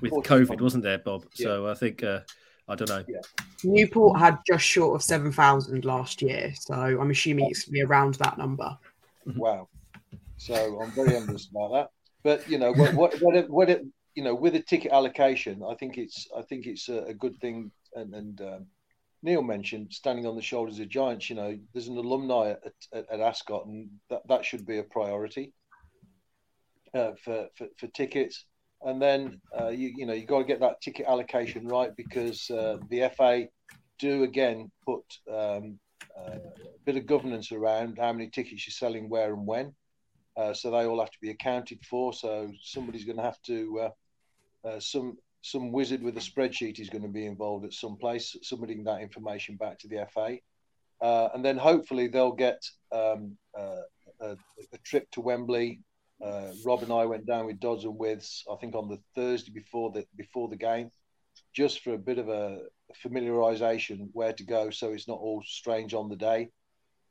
with 0.00 0.12
COVID, 0.12 0.60
wasn't 0.60 0.84
there, 0.84 0.98
Bob? 0.98 1.24
Yeah. 1.36 1.44
So 1.44 1.68
I 1.68 1.74
think 1.74 2.02
uh, 2.02 2.20
I 2.68 2.74
don't 2.74 2.88
know. 2.88 3.04
Yeah. 3.08 3.20
Newport 3.64 4.18
had 4.18 4.38
just 4.46 4.64
short 4.64 4.94
of 4.94 5.02
seven 5.02 5.32
thousand 5.32 5.84
last 5.84 6.22
year, 6.22 6.52
so 6.58 6.74
I'm 6.74 7.10
assuming 7.10 7.50
it's 7.50 7.64
going 7.64 7.66
to 7.66 7.72
be 7.72 7.82
around 7.82 8.14
that 8.14 8.38
number. 8.38 8.76
Wow. 9.36 9.68
So 10.36 10.80
I'm 10.82 10.90
very 10.92 11.16
envious 11.16 11.48
about 11.48 11.72
that. 11.72 11.90
But 12.22 12.48
you 12.48 12.58
know, 12.58 12.72
what 12.72 12.94
what 12.94 13.20
what, 13.20 13.36
it, 13.36 13.50
what 13.50 13.70
it, 13.70 13.84
you 14.14 14.24
know, 14.24 14.34
with 14.34 14.54
a 14.54 14.60
ticket 14.60 14.92
allocation, 14.92 15.62
I 15.68 15.74
think 15.74 15.98
it's 15.98 16.28
I 16.36 16.42
think 16.42 16.66
it's 16.66 16.88
a, 16.88 17.04
a 17.04 17.14
good 17.14 17.38
thing. 17.40 17.70
And, 17.94 18.14
and 18.14 18.40
um, 18.42 18.66
Neil 19.22 19.42
mentioned 19.42 19.92
standing 19.92 20.26
on 20.26 20.36
the 20.36 20.42
shoulders 20.42 20.78
of 20.78 20.88
giants. 20.88 21.28
You 21.30 21.36
know, 21.36 21.58
there's 21.72 21.88
an 21.88 21.96
alumni 21.96 22.50
at, 22.50 22.72
at, 22.92 23.10
at 23.10 23.20
Ascot, 23.20 23.66
and 23.66 23.88
that, 24.10 24.22
that 24.28 24.44
should 24.44 24.66
be 24.66 24.78
a 24.78 24.82
priority 24.82 25.52
uh, 26.94 27.12
for, 27.24 27.48
for, 27.56 27.66
for 27.78 27.86
tickets. 27.88 28.44
And 28.82 29.00
then 29.00 29.40
uh, 29.58 29.68
you 29.68 29.92
you 29.96 30.06
know 30.06 30.12
you 30.12 30.26
got 30.26 30.38
to 30.38 30.44
get 30.44 30.60
that 30.60 30.80
ticket 30.82 31.06
allocation 31.06 31.66
right 31.66 31.96
because 31.96 32.50
uh, 32.50 32.76
the 32.90 33.10
FA 33.16 33.48
do 33.98 34.22
again 34.22 34.70
put 34.84 35.02
um, 35.32 35.78
uh, 36.16 36.36
a 36.36 36.78
bit 36.84 36.96
of 36.96 37.06
governance 37.06 37.52
around 37.52 37.98
how 37.98 38.12
many 38.12 38.28
tickets 38.28 38.66
you're 38.66 38.72
selling, 38.72 39.08
where 39.08 39.32
and 39.32 39.46
when. 39.46 39.74
Uh, 40.36 40.52
so 40.52 40.70
they 40.70 40.84
all 40.84 41.00
have 41.00 41.10
to 41.10 41.18
be 41.22 41.30
accounted 41.30 41.78
for. 41.88 42.12
So 42.12 42.52
somebody's 42.62 43.06
going 43.06 43.16
to 43.16 43.22
have 43.22 43.40
to 43.42 43.88
uh, 44.64 44.78
some 44.78 45.16
some 45.42 45.72
wizard 45.72 46.02
with 46.02 46.16
a 46.16 46.20
spreadsheet 46.20 46.80
is 46.80 46.90
going 46.90 47.02
to 47.02 47.08
be 47.08 47.26
involved 47.26 47.64
at 47.64 47.72
some 47.72 47.96
place, 47.96 48.36
submitting 48.42 48.84
that 48.84 49.00
information 49.00 49.56
back 49.56 49.78
to 49.78 49.88
the 49.88 50.06
FA, 50.12 50.38
uh, 51.00 51.28
and 51.34 51.44
then 51.44 51.56
hopefully 51.56 52.08
they'll 52.08 52.32
get 52.32 52.62
um, 52.92 53.36
uh, 53.58 53.82
a, 54.20 54.36
a, 54.72 54.78
trip 54.84 55.10
to 55.12 55.20
Wembley 55.20 55.80
Uh, 56.24 56.52
Rob 56.64 56.82
and 56.82 56.92
I 56.92 57.04
went 57.04 57.26
down 57.26 57.46
with 57.46 57.60
Dodds 57.60 57.84
and 57.84 57.98
Withs, 57.98 58.44
I 58.50 58.56
think 58.56 58.74
on 58.74 58.88
the 58.88 58.98
Thursday 59.14 59.52
before 59.52 59.92
the 59.92 60.06
before 60.16 60.48
the 60.48 60.56
game, 60.56 60.90
just 61.52 61.80
for 61.80 61.92
a 61.92 61.98
bit 61.98 62.18
of 62.18 62.28
a 62.28 62.60
familiarisation 63.04 64.08
where 64.12 64.32
to 64.32 64.44
go, 64.44 64.70
so 64.70 64.92
it's 64.92 65.08
not 65.08 65.18
all 65.18 65.42
strange 65.44 65.92
on 65.92 66.08
the 66.08 66.16
day. 66.16 66.50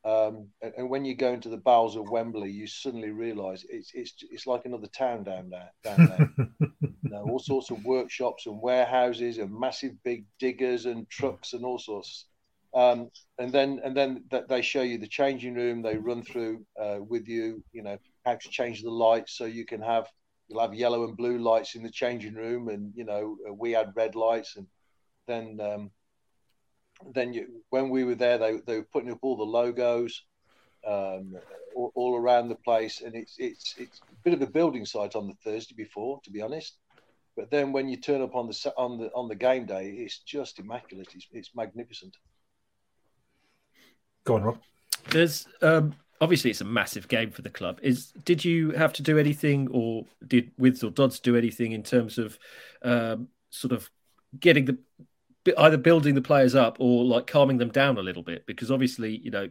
Um, 0.03 0.49
and, 0.61 0.73
and, 0.77 0.89
when 0.89 1.03
you 1.03 1.15
go 1.15 1.33
into 1.33 1.49
the 1.49 1.57
bowels 1.57 1.95
of 1.95 2.11
Wembley, 2.11 2.51
you 2.51 2.67
suddenly 2.67 3.09
realise 3.09 3.65
it's 3.67 3.91
it's 3.95 4.13
it's 4.29 4.45
like 4.45 4.65
another 4.65 4.87
town 4.87 5.23
down 5.23 5.49
there. 5.49 5.71
Down 5.83 6.05
there, 6.05 6.47
you 7.05 7.11
know, 7.11 7.23
all 7.29 7.39
sorts 7.39 7.69
of 7.69 7.85
workshops 7.85 8.47
and 8.47 8.59
warehouses 8.59 9.37
and 9.37 9.57
massive 9.57 9.91
big 10.03 10.25
diggers 10.39 10.87
and 10.87 11.07
trucks 11.09 11.53
and 11.53 11.63
all 11.63 11.77
sorts. 11.77 12.25
Um, 12.73 13.11
and 13.37 13.53
then 13.53 13.79
and 13.83 13.95
then 13.95 14.23
that 14.31 14.49
they 14.49 14.61
show 14.61 14.81
you 14.81 14.97
the 14.97 15.07
changing 15.07 15.53
room. 15.53 15.81
They 15.81 15.97
run 15.97 16.23
through 16.23 16.65
uh, 16.81 16.97
with 17.07 17.27
you, 17.27 17.63
you 17.71 17.83
know, 17.83 17.97
how 18.25 18.35
to 18.35 18.49
change 18.49 18.81
the 18.81 18.89
lights 18.89 19.37
so 19.37 19.45
you 19.45 19.65
can 19.65 19.81
have 19.81 20.07
you'll 20.47 20.61
have 20.61 20.73
yellow 20.73 21.03
and 21.05 21.15
blue 21.15 21.37
lights 21.37 21.75
in 21.75 21.83
the 21.83 21.91
changing 21.91 22.33
room, 22.33 22.69
and 22.69 22.91
you 22.95 23.05
know 23.05 23.37
we 23.53 23.71
had 23.71 23.93
red 23.95 24.15
lights, 24.15 24.57
and 24.57 24.65
then 25.27 25.59
um, 25.61 25.91
then 27.13 27.33
you, 27.33 27.61
when 27.69 27.89
we 27.89 28.03
were 28.03 28.15
there, 28.15 28.39
they, 28.39 28.57
they 28.65 28.77
were 28.77 28.87
putting 28.91 29.11
up 29.11 29.19
all 29.21 29.37
the 29.37 29.43
logos 29.43 30.23
um, 30.87 31.35
all, 31.75 31.91
all, 31.95 32.15
around 32.15 32.49
the 32.49 32.55
place, 32.55 33.01
and 33.01 33.15
it's 33.15 33.35
it's 33.37 33.75
it's 33.77 33.99
a 33.99 34.23
bit 34.23 34.33
of 34.33 34.41
a 34.41 34.47
building 34.47 34.85
site 34.85 35.15
on 35.15 35.27
the 35.27 35.35
Thursday 35.43 35.75
before, 35.75 36.19
to 36.23 36.31
be 36.31 36.41
honest. 36.41 36.77
But 37.35 37.51
then 37.51 37.71
when 37.73 37.89
you 37.89 37.97
turn 37.97 38.21
up 38.21 38.35
on 38.35 38.47
the 38.47 38.73
on 38.77 38.97
the 38.97 39.11
on 39.13 39.27
the 39.27 39.35
game 39.35 39.65
day, 39.65 39.89
it's 39.89 40.19
just 40.19 40.59
immaculate. 40.59 41.09
It's, 41.13 41.27
it's 41.31 41.51
magnificent. 41.55 42.15
Go 44.23 44.35
on, 44.35 44.43
Rob. 44.43 44.59
There's 45.09 45.45
um, 45.61 45.95
obviously 46.21 46.49
it's 46.51 46.61
a 46.61 46.65
massive 46.65 47.07
game 47.07 47.31
for 47.31 47.41
the 47.41 47.49
club. 47.49 47.79
Is 47.81 48.11
did 48.23 48.45
you 48.45 48.71
have 48.71 48.93
to 48.93 49.03
do 49.03 49.17
anything, 49.17 49.67
or 49.71 50.05
did 50.25 50.51
Withs 50.57 50.83
or 50.83 50.91
Dodds 50.91 51.19
do 51.19 51.35
anything 51.35 51.73
in 51.73 51.83
terms 51.83 52.17
of 52.17 52.39
um, 52.81 53.27
sort 53.49 53.73
of 53.73 53.89
getting 54.39 54.65
the 54.65 54.77
either 55.57 55.77
building 55.77 56.15
the 56.15 56.21
players 56.21 56.55
up 56.55 56.77
or 56.79 57.03
like 57.03 57.27
calming 57.27 57.57
them 57.57 57.69
down 57.69 57.97
a 57.97 58.01
little 58.01 58.23
bit 58.23 58.45
because 58.47 58.71
obviously 58.71 59.17
you 59.17 59.29
know 59.29 59.47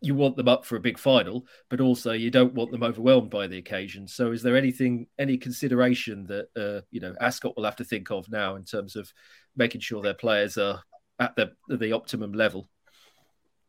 you 0.00 0.14
want 0.14 0.36
them 0.36 0.48
up 0.48 0.64
for 0.64 0.76
a 0.76 0.80
big 0.80 0.98
final 0.98 1.44
but 1.68 1.80
also 1.80 2.12
you 2.12 2.30
don't 2.30 2.54
want 2.54 2.70
them 2.70 2.82
overwhelmed 2.82 3.30
by 3.30 3.46
the 3.46 3.58
occasion 3.58 4.06
so 4.06 4.30
is 4.30 4.42
there 4.42 4.56
anything 4.56 5.06
any 5.18 5.36
consideration 5.36 6.24
that 6.26 6.46
uh, 6.56 6.80
you 6.90 7.00
know 7.00 7.14
ascot 7.20 7.56
will 7.56 7.64
have 7.64 7.76
to 7.76 7.84
think 7.84 8.10
of 8.10 8.28
now 8.30 8.54
in 8.54 8.64
terms 8.64 8.96
of 8.96 9.12
making 9.56 9.80
sure 9.80 10.02
their 10.02 10.14
players 10.14 10.56
are 10.56 10.82
at 11.18 11.34
the 11.36 11.50
the 11.68 11.92
optimum 11.92 12.32
level 12.32 12.68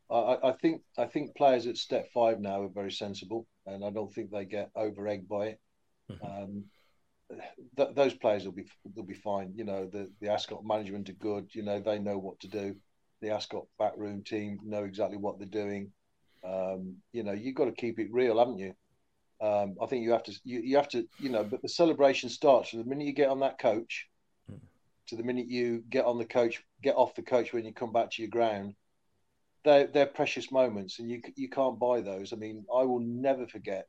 I, 0.09 0.37
I 0.43 0.51
think 0.53 0.81
I 0.97 1.05
think 1.05 1.35
players 1.35 1.67
at 1.67 1.77
step 1.77 2.09
five 2.13 2.39
now 2.39 2.63
are 2.63 2.69
very 2.69 2.91
sensible, 2.91 3.45
and 3.65 3.85
I 3.85 3.91
don't 3.91 4.11
think 4.11 4.31
they 4.31 4.45
get 4.45 4.71
over 4.75 5.07
egged 5.07 5.29
by 5.29 5.47
it. 5.47 5.59
Mm-hmm. 6.11 6.25
Um, 6.25 6.63
th- 7.77 7.95
those 7.95 8.13
players 8.15 8.45
will 8.45 8.53
be 8.53 8.65
they'll 8.95 9.05
be 9.05 9.13
fine. 9.13 9.53
You 9.55 9.65
know, 9.65 9.87
the 9.91 10.11
the 10.19 10.29
Ascot 10.29 10.65
management 10.65 11.09
are 11.09 11.13
good. 11.13 11.53
You 11.53 11.63
know, 11.63 11.79
they 11.79 11.99
know 11.99 12.17
what 12.17 12.39
to 12.41 12.47
do. 12.47 12.75
The 13.21 13.31
Ascot 13.31 13.65
backroom 13.77 14.23
team 14.23 14.59
know 14.63 14.83
exactly 14.83 15.17
what 15.17 15.37
they're 15.37 15.47
doing. 15.47 15.91
Um, 16.43 16.97
you 17.11 17.23
know, 17.23 17.33
you've 17.33 17.55
got 17.55 17.65
to 17.65 17.71
keep 17.71 17.99
it 17.99 18.11
real, 18.11 18.39
haven't 18.39 18.59
you? 18.59 18.73
Um, 19.41 19.77
I 19.81 19.85
think 19.85 20.03
you 20.03 20.11
have 20.11 20.23
to 20.23 20.33
you, 20.43 20.59
you 20.59 20.75
have 20.75 20.89
to 20.89 21.07
you 21.17 21.29
know, 21.29 21.43
but 21.43 21.61
the 21.61 21.69
celebration 21.69 22.29
starts 22.29 22.69
from 22.69 22.79
the 22.79 22.85
minute 22.85 23.07
you 23.07 23.13
get 23.13 23.29
on 23.29 23.39
that 23.39 23.57
coach 23.57 24.07
mm. 24.51 24.59
to 25.07 25.15
the 25.15 25.23
minute 25.23 25.47
you 25.47 25.83
get 25.89 26.05
on 26.05 26.17
the 26.17 26.25
coach, 26.25 26.61
get 26.83 26.95
off 26.95 27.15
the 27.15 27.21
coach 27.21 27.53
when 27.53 27.63
you 27.63 27.73
come 27.73 27.93
back 27.93 28.11
to 28.11 28.21
your 28.21 28.29
ground. 28.29 28.75
They're, 29.63 29.87
they're 29.87 30.05
precious 30.05 30.51
moments, 30.51 30.99
and 30.99 31.09
you 31.09 31.21
you 31.35 31.49
can't 31.49 31.79
buy 31.79 32.01
those. 32.01 32.33
I 32.33 32.35
mean, 32.35 32.65
I 32.73 32.83
will 32.83 32.99
never 32.99 33.47
forget 33.47 33.87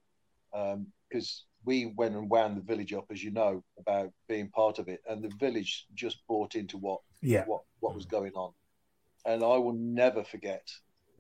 because 0.53 1.45
um, 1.45 1.65
we 1.65 1.87
went 1.97 2.15
and 2.15 2.31
wound 2.31 2.57
the 2.57 2.63
village 2.63 2.93
up, 2.93 3.07
as 3.11 3.23
you 3.23 3.31
know, 3.31 3.63
about 3.79 4.13
being 4.29 4.51
part 4.51 4.79
of 4.79 4.89
it, 4.89 5.01
and 5.09 5.23
the 5.23 5.33
village 5.39 5.87
just 5.95 6.19
bought 6.29 6.55
into 6.55 6.77
what 6.79 7.01
yeah. 7.23 7.45
what 7.47 7.63
what 7.81 7.95
was 7.95 8.07
going 8.07 8.33
on, 8.35 8.53
and 9.27 9.43
I 9.43 9.57
will 9.57 9.75
never 9.75 10.23
forget 10.23 10.69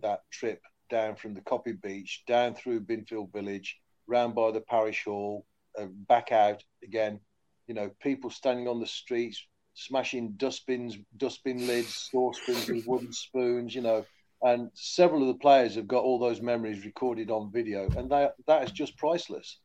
that 0.03 0.23
trip 0.31 0.63
down 0.91 1.17
from 1.17 1.35
the 1.35 1.41
Coppid 1.41 1.81
Beech, 1.81 2.23
down 2.27 2.55
through 2.55 2.81
Binfield 2.81 3.33
Village, 3.33 3.79
round 4.07 4.35
by 4.35 4.51
the 4.51 4.61
parish 4.61 5.05
hall, 5.05 5.47
uh, 5.79 5.87
back 6.09 6.33
out 6.33 6.63
again. 6.83 7.21
You 7.67 7.75
know, 7.75 7.91
people 8.03 8.31
standing 8.31 8.69
on 8.69 8.81
the 8.81 8.87
streets, 8.87 9.47
smashing 9.75 10.33
dustbins, 10.33 10.99
dustbin 11.17 11.67
lids, 11.67 12.09
saucepans 12.11 12.69
with 12.69 12.87
wooden 12.87 13.13
spoons. 13.13 13.75
You 13.75 13.83
know, 13.83 14.05
and 14.43 14.71
several 14.75 15.23
of 15.23 15.29
the 15.29 15.41
players 15.41 15.77
have 15.77 15.87
got 15.89 16.03
all 16.03 16.19
those 16.19 16.43
memories 16.43 16.85
recorded 16.85 17.31
on 17.31 17.53
video, 17.53 17.89
and 17.97 18.11
that 18.11 18.35
that 18.47 18.65
is 18.65 18.73
just 18.73 18.97
priceless 18.97 19.59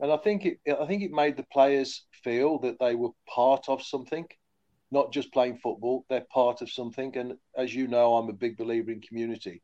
and 0.00 0.12
I 0.12 0.16
think 0.18 0.44
it 0.44 0.58
I 0.80 0.86
think 0.86 1.02
it 1.02 1.10
made 1.10 1.36
the 1.36 1.46
players 1.52 2.04
feel 2.22 2.58
that 2.60 2.78
they 2.78 2.94
were 2.94 3.10
part 3.28 3.68
of 3.68 3.82
something, 3.82 4.26
not 4.90 5.12
just 5.12 5.32
playing 5.32 5.58
football. 5.58 6.04
They're 6.08 6.26
part 6.32 6.62
of 6.62 6.70
something, 6.70 7.16
and 7.16 7.34
as 7.56 7.74
you 7.74 7.88
know, 7.88 8.14
I'm 8.14 8.28
a 8.28 8.34
big 8.34 8.56
believer 8.56 8.90
in 8.90 9.00
community, 9.00 9.62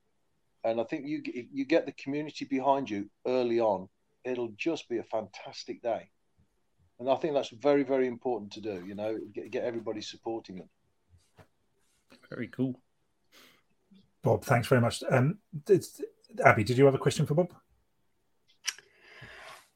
and 0.64 0.80
I 0.80 0.84
think 0.84 1.06
you 1.06 1.22
you 1.52 1.64
get 1.64 1.86
the 1.86 1.92
community 1.92 2.44
behind 2.44 2.90
you 2.90 3.10
early 3.26 3.60
on. 3.60 3.88
It'll 4.24 4.52
just 4.56 4.88
be 4.88 4.98
a 4.98 5.02
fantastic 5.02 5.82
day, 5.82 6.08
and 6.98 7.08
I 7.10 7.16
think 7.16 7.34
that's 7.34 7.50
very 7.50 7.82
very 7.82 8.06
important 8.06 8.52
to 8.52 8.60
do. 8.60 8.84
You 8.86 8.94
know, 8.94 9.18
get, 9.32 9.50
get 9.50 9.64
everybody 9.64 10.00
supporting 10.00 10.56
them. 10.56 10.68
Very 12.30 12.48
cool. 12.48 12.80
Bob, 14.22 14.42
thanks 14.44 14.66
very 14.68 14.80
much. 14.80 15.02
Um, 15.10 15.38
Abi, 16.44 16.64
did 16.64 16.78
you 16.78 16.86
have 16.86 16.94
a 16.94 16.98
question 16.98 17.26
for 17.26 17.34
Bob? 17.34 17.52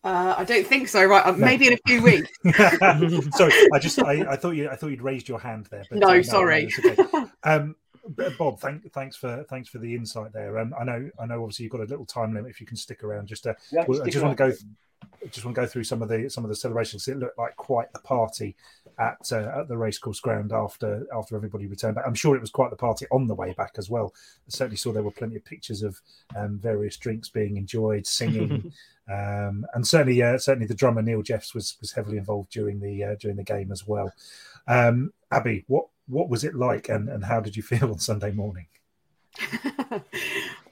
Uh, 0.03 0.35
I 0.39 0.45
don't 0.45 0.67
think 0.67 0.89
so. 0.89 1.05
Right, 1.05 1.27
uh, 1.27 1.33
no. 1.33 1.37
maybe 1.37 1.67
in 1.67 1.75
a 1.75 1.79
few 1.87 2.03
weeks. 2.03 2.31
sorry, 3.37 3.53
I 3.75 3.79
just 3.79 4.03
I, 4.03 4.25
I, 4.31 4.37
thought 4.37 4.53
you 4.53 4.71
I 4.71 4.77
thought 4.77 4.89
you'd 4.89 5.03
raised 5.03 5.29
your 5.29 5.39
hand 5.39 5.67
there. 5.71 5.83
But, 5.91 5.99
no, 5.99 6.09
uh, 6.09 6.15
no 6.15 6.23
sorry. 6.23 6.71
No, 6.83 6.91
okay. 6.91 7.25
um, 7.45 7.77
Bob, 8.39 8.61
thank, 8.61 8.93
thanks 8.93 9.17
for 9.17 9.45
thanks 9.49 9.69
for 9.69 9.79
the 9.79 9.95
insight 9.95 10.33
there. 10.33 10.59
Um, 10.59 10.75
I 10.79 10.85
know 10.85 11.11
I 11.21 11.27
know 11.27 11.43
obviously 11.43 11.65
you've 11.65 11.73
got 11.73 11.81
a 11.81 11.85
little 11.85 12.07
time 12.07 12.35
limit 12.35 12.51
if 12.51 12.61
you 12.61 12.67
can 12.67 12.77
stick 12.77 13.05
around. 13.05 13.27
Just 13.27 13.47
uh, 13.47 13.55
yeah, 13.71 13.83
I 13.83 14.09
just 14.09 14.23
want 14.23 14.37
to 14.37 14.49
go. 14.49 14.53
just 15.31 15.45
want 15.45 15.55
to 15.55 15.61
go 15.61 15.67
through 15.67 15.85
some 15.85 16.03
of 16.03 16.09
the 16.09 16.29
some 16.29 16.45
of 16.45 16.51
the 16.51 16.57
celebrations. 16.57 17.09
It 17.09 17.19
looked 17.19 17.39
like 17.39 17.57
quite 17.57 17.93
the 17.93 18.01
party 18.01 18.57
at 18.99 19.31
uh, 19.33 19.61
at 19.61 19.69
the 19.69 19.77
racecourse 19.77 20.21
ground 20.21 20.53
after 20.53 21.07
after 21.17 21.37
everybody 21.37 21.67
returned 21.67 21.95
back. 21.95 22.05
I'm 22.07 22.15
sure 22.15 22.35
it 22.35 22.41
was 22.41 22.51
quite 22.51 22.71
the 22.71 22.77
party 22.77 23.07
on 23.11 23.27
the 23.27 23.35
way 23.35 23.53
back 23.53 23.75
as 23.79 23.89
well. 23.89 24.13
I 24.17 24.51
certainly 24.51 24.77
saw 24.77 24.93
there 24.93 25.03
were 25.03 25.11
plenty 25.11 25.37
of 25.37 25.45
pictures 25.45 25.83
of 25.83 26.01
um, 26.37 26.59
various 26.59 26.97
drinks 26.97 27.29
being 27.29 27.57
enjoyed, 27.57 28.07
singing, 28.07 28.73
um, 29.13 29.67
and 29.75 29.87
certainly 29.87 30.23
uh, 30.23 30.39
certainly 30.39 30.67
the 30.67 30.75
drummer 30.75 31.03
Neil 31.03 31.23
Jeffs 31.23 31.55
was 31.55 31.77
was 31.81 31.93
heavily 31.93 32.19
involved 32.19 32.51
during 32.51 32.81
the 32.81 33.05
uh, 33.05 33.15
during 33.21 33.37
the 33.37 33.45
game 33.45 33.71
as 33.71 33.87
well. 33.87 34.13
Um, 34.67 35.13
Abi, 35.31 35.65
what 35.69 35.87
what 36.09 36.29
was 36.29 36.45
it 36.45 36.55
like, 36.55 36.89
and 36.89 37.09
and 37.09 37.25
how 37.25 37.41
did 37.41 37.57
you 37.57 37.63
feel 37.63 37.91
on 37.91 37.99
Sunday 37.99 38.33
morning? 38.33 38.67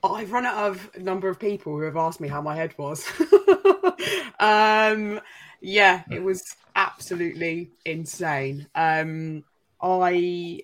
I've 0.02 0.32
run 0.32 0.46
out 0.46 0.70
of 0.70 0.90
a 0.94 1.00
number 1.00 1.28
of 1.28 1.38
people 1.38 1.74
who 1.74 1.82
have 1.82 1.96
asked 1.96 2.20
me 2.20 2.28
how 2.28 2.40
my 2.40 2.56
head 2.56 2.74
was. 2.78 3.06
um, 4.40 5.20
yeah, 5.60 6.02
it 6.10 6.22
was 6.22 6.54
absolutely 6.74 7.70
insane. 7.84 8.66
Um, 8.74 9.44
I 9.80 10.62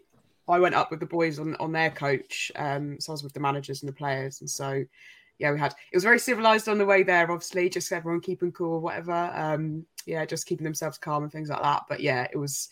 I 0.49 0.59
went 0.59 0.75
up 0.75 0.91
with 0.91 1.01
the 1.01 1.07
boys 1.07 1.39
on 1.39 1.57
on 1.57 1.73
their 1.73 1.91
coach, 1.91 2.51
um, 2.57 3.01
so 3.01 3.13
I 3.13 3.15
was 3.15 3.23
with 3.23 3.33
the 3.33 3.41
managers 3.41 3.83
and 3.83 3.89
the 3.89 3.95
players, 3.95 4.41
and 4.41 4.51
so 4.51 4.85
yeah, 5.39 5.51
we 5.51 5.59
had 5.59 5.75
it 5.91 5.97
was 5.97 6.05
very 6.05 6.19
civilized 6.19 6.69
on 6.69 6.79
the 6.79 6.87
way 6.87 7.03
there. 7.03 7.31
Obviously, 7.31 7.69
just 7.69 7.93
everyone 7.93 8.21
keeping 8.21 8.53
cool, 8.53 8.81
whatever. 8.81 9.33
Um, 9.35 9.87
yeah, 10.07 10.25
just 10.25 10.47
keeping 10.47 10.65
themselves 10.65 10.99
calm 10.99 11.23
and 11.23 11.33
things 11.33 11.49
like 11.49 11.63
that. 11.63 11.83
But 11.89 12.01
yeah, 12.01 12.27
it 12.33 12.37
was 12.37 12.69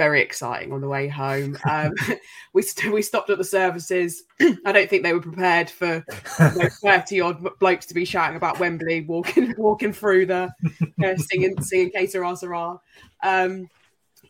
very 0.00 0.22
exciting 0.22 0.72
on 0.72 0.80
the 0.80 0.88
way 0.88 1.08
home. 1.08 1.58
Um, 1.68 1.92
we 2.54 2.62
st- 2.62 2.90
we 2.90 3.02
stopped 3.02 3.28
at 3.28 3.36
the 3.36 3.44
services. 3.44 4.22
I 4.64 4.72
don't 4.72 4.88
think 4.88 5.02
they 5.02 5.12
were 5.12 5.20
prepared 5.20 5.68
for 5.68 6.02
you 6.38 6.62
know, 6.62 6.68
thirty 6.82 7.20
odd 7.20 7.46
blokes 7.58 7.84
to 7.86 7.94
be 7.94 8.06
shouting 8.06 8.38
about 8.38 8.58
Wembley, 8.58 9.02
walking 9.02 9.54
walking 9.58 9.92
through 9.92 10.24
the 10.24 10.50
uh, 11.04 11.16
singing 11.16 11.60
singing 11.60 11.90
"Que 11.90 12.06
Sera 12.06 12.34
Sera." 12.34 12.80
Um, 13.22 13.68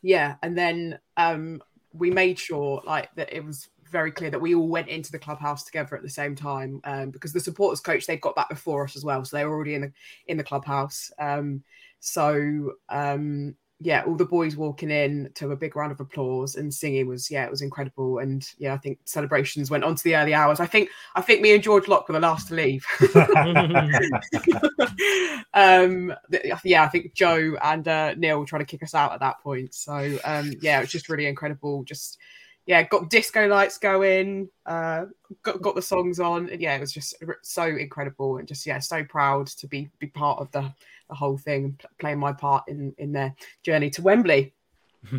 yeah, 0.03 0.35
and 0.43 0.59
then 0.59 0.99
um, 1.17 1.63
we 1.93 2.11
made 2.11 2.37
sure 2.37 2.83
like 2.85 3.15
that 3.15 3.33
it 3.33 3.45
was 3.45 3.69
very 3.89 4.11
clear 4.11 4.31
that 4.31 4.41
we 4.41 4.57
all 4.57 4.69
went 4.69 4.89
into 4.89 5.13
the 5.13 5.21
clubhouse 5.21 5.63
together 5.63 5.95
at 5.95 6.03
the 6.03 6.11
same 6.11 6.35
time 6.35 6.81
um, 6.83 7.11
because 7.11 7.33
the 7.33 7.39
supporters 7.39 7.81
coach 7.81 8.07
they'd 8.07 8.21
got 8.21 8.35
back 8.35 8.49
before 8.49 8.83
us 8.83 8.97
as 8.97 9.05
well, 9.05 9.25
so 9.25 9.37
they 9.37 9.45
were 9.45 9.55
already 9.55 9.77
in 9.77 9.83
the 9.83 9.93
in 10.27 10.37
the 10.37 10.43
clubhouse. 10.43 11.13
Um, 11.21 11.63
so 12.01 12.73
um, 12.89 13.55
yeah, 13.83 14.03
all 14.07 14.15
the 14.15 14.27
boys 14.27 14.57
walking 14.57 14.91
in 14.91 15.31
to 15.35 15.53
a 15.53 15.57
big 15.57 15.75
round 15.75 15.91
of 15.91 16.01
applause 16.01 16.57
and 16.57 16.73
singing 16.73 17.09
was 17.09 17.31
yeah, 17.31 17.45
it 17.45 17.51
was 17.51 17.63
incredible. 17.63 18.19
And 18.19 18.47
yeah, 18.59 18.75
I 18.75 18.77
think 18.77 18.99
celebrations 19.07 19.71
went 19.71 19.85
on 19.85 19.95
to 19.95 20.05
the 20.05 20.17
early 20.17 20.35
hours. 20.35 20.61
I 20.61 20.67
think 20.67 20.91
I 21.15 21.23
think 21.23 21.41
me 21.41 21.55
and 21.55 21.63
George 21.63 21.89
Locke 21.89 22.07
were 22.07 22.13
the 22.13 22.21
last 22.21 22.49
to 22.49 22.55
leave. 22.55 22.85
um, 25.55 26.15
yeah, 26.63 26.85
I 26.85 26.89
think 26.89 27.15
Joe 27.15 27.57
and 27.63 27.89
uh, 27.89 28.15
Neil 28.17 28.39
were 28.39 28.45
trying 28.45 28.61
to 28.61 28.67
kick 28.67 28.83
us 28.83 28.95
out 28.95 29.13
at 29.13 29.21
that 29.21 29.41
point. 29.41 29.73
So 29.73 30.19
um, 30.25 30.53
yeah, 30.61 30.77
it 30.77 30.83
was 30.83 30.93
just 30.93 31.09
really 31.09 31.27
incredible. 31.27 31.83
Just 31.85 32.19
yeah, 32.67 32.83
got 32.83 33.09
disco 33.09 33.49
lights 33.49 33.79
going, 33.79 34.51
uh, 34.67 35.07
got, 35.43 35.63
got 35.63 35.75
the 35.75 35.83
songs 35.83 36.21
on. 36.21 36.51
And, 36.51 36.61
yeah, 36.61 36.77
it 36.77 36.81
was 36.81 36.93
just 36.93 37.15
so 37.43 37.65
incredible 37.65 38.37
and 38.37 38.47
just 38.47 38.67
yeah, 38.67 38.79
so 38.79 39.03
proud 39.05 39.47
to 39.47 39.67
be 39.67 39.89
be 39.99 40.09
part 40.09 40.39
of 40.39 40.53
the 40.53 40.71
the 41.11 41.17
whole 41.17 41.37
thing 41.37 41.65
and 41.65 41.83
playing 41.99 42.19
my 42.19 42.33
part 42.33 42.65
in 42.69 42.95
in 42.97 43.13
their 43.13 43.35
journey 43.63 43.91
to 43.91 44.03
Wembley. 44.03 44.55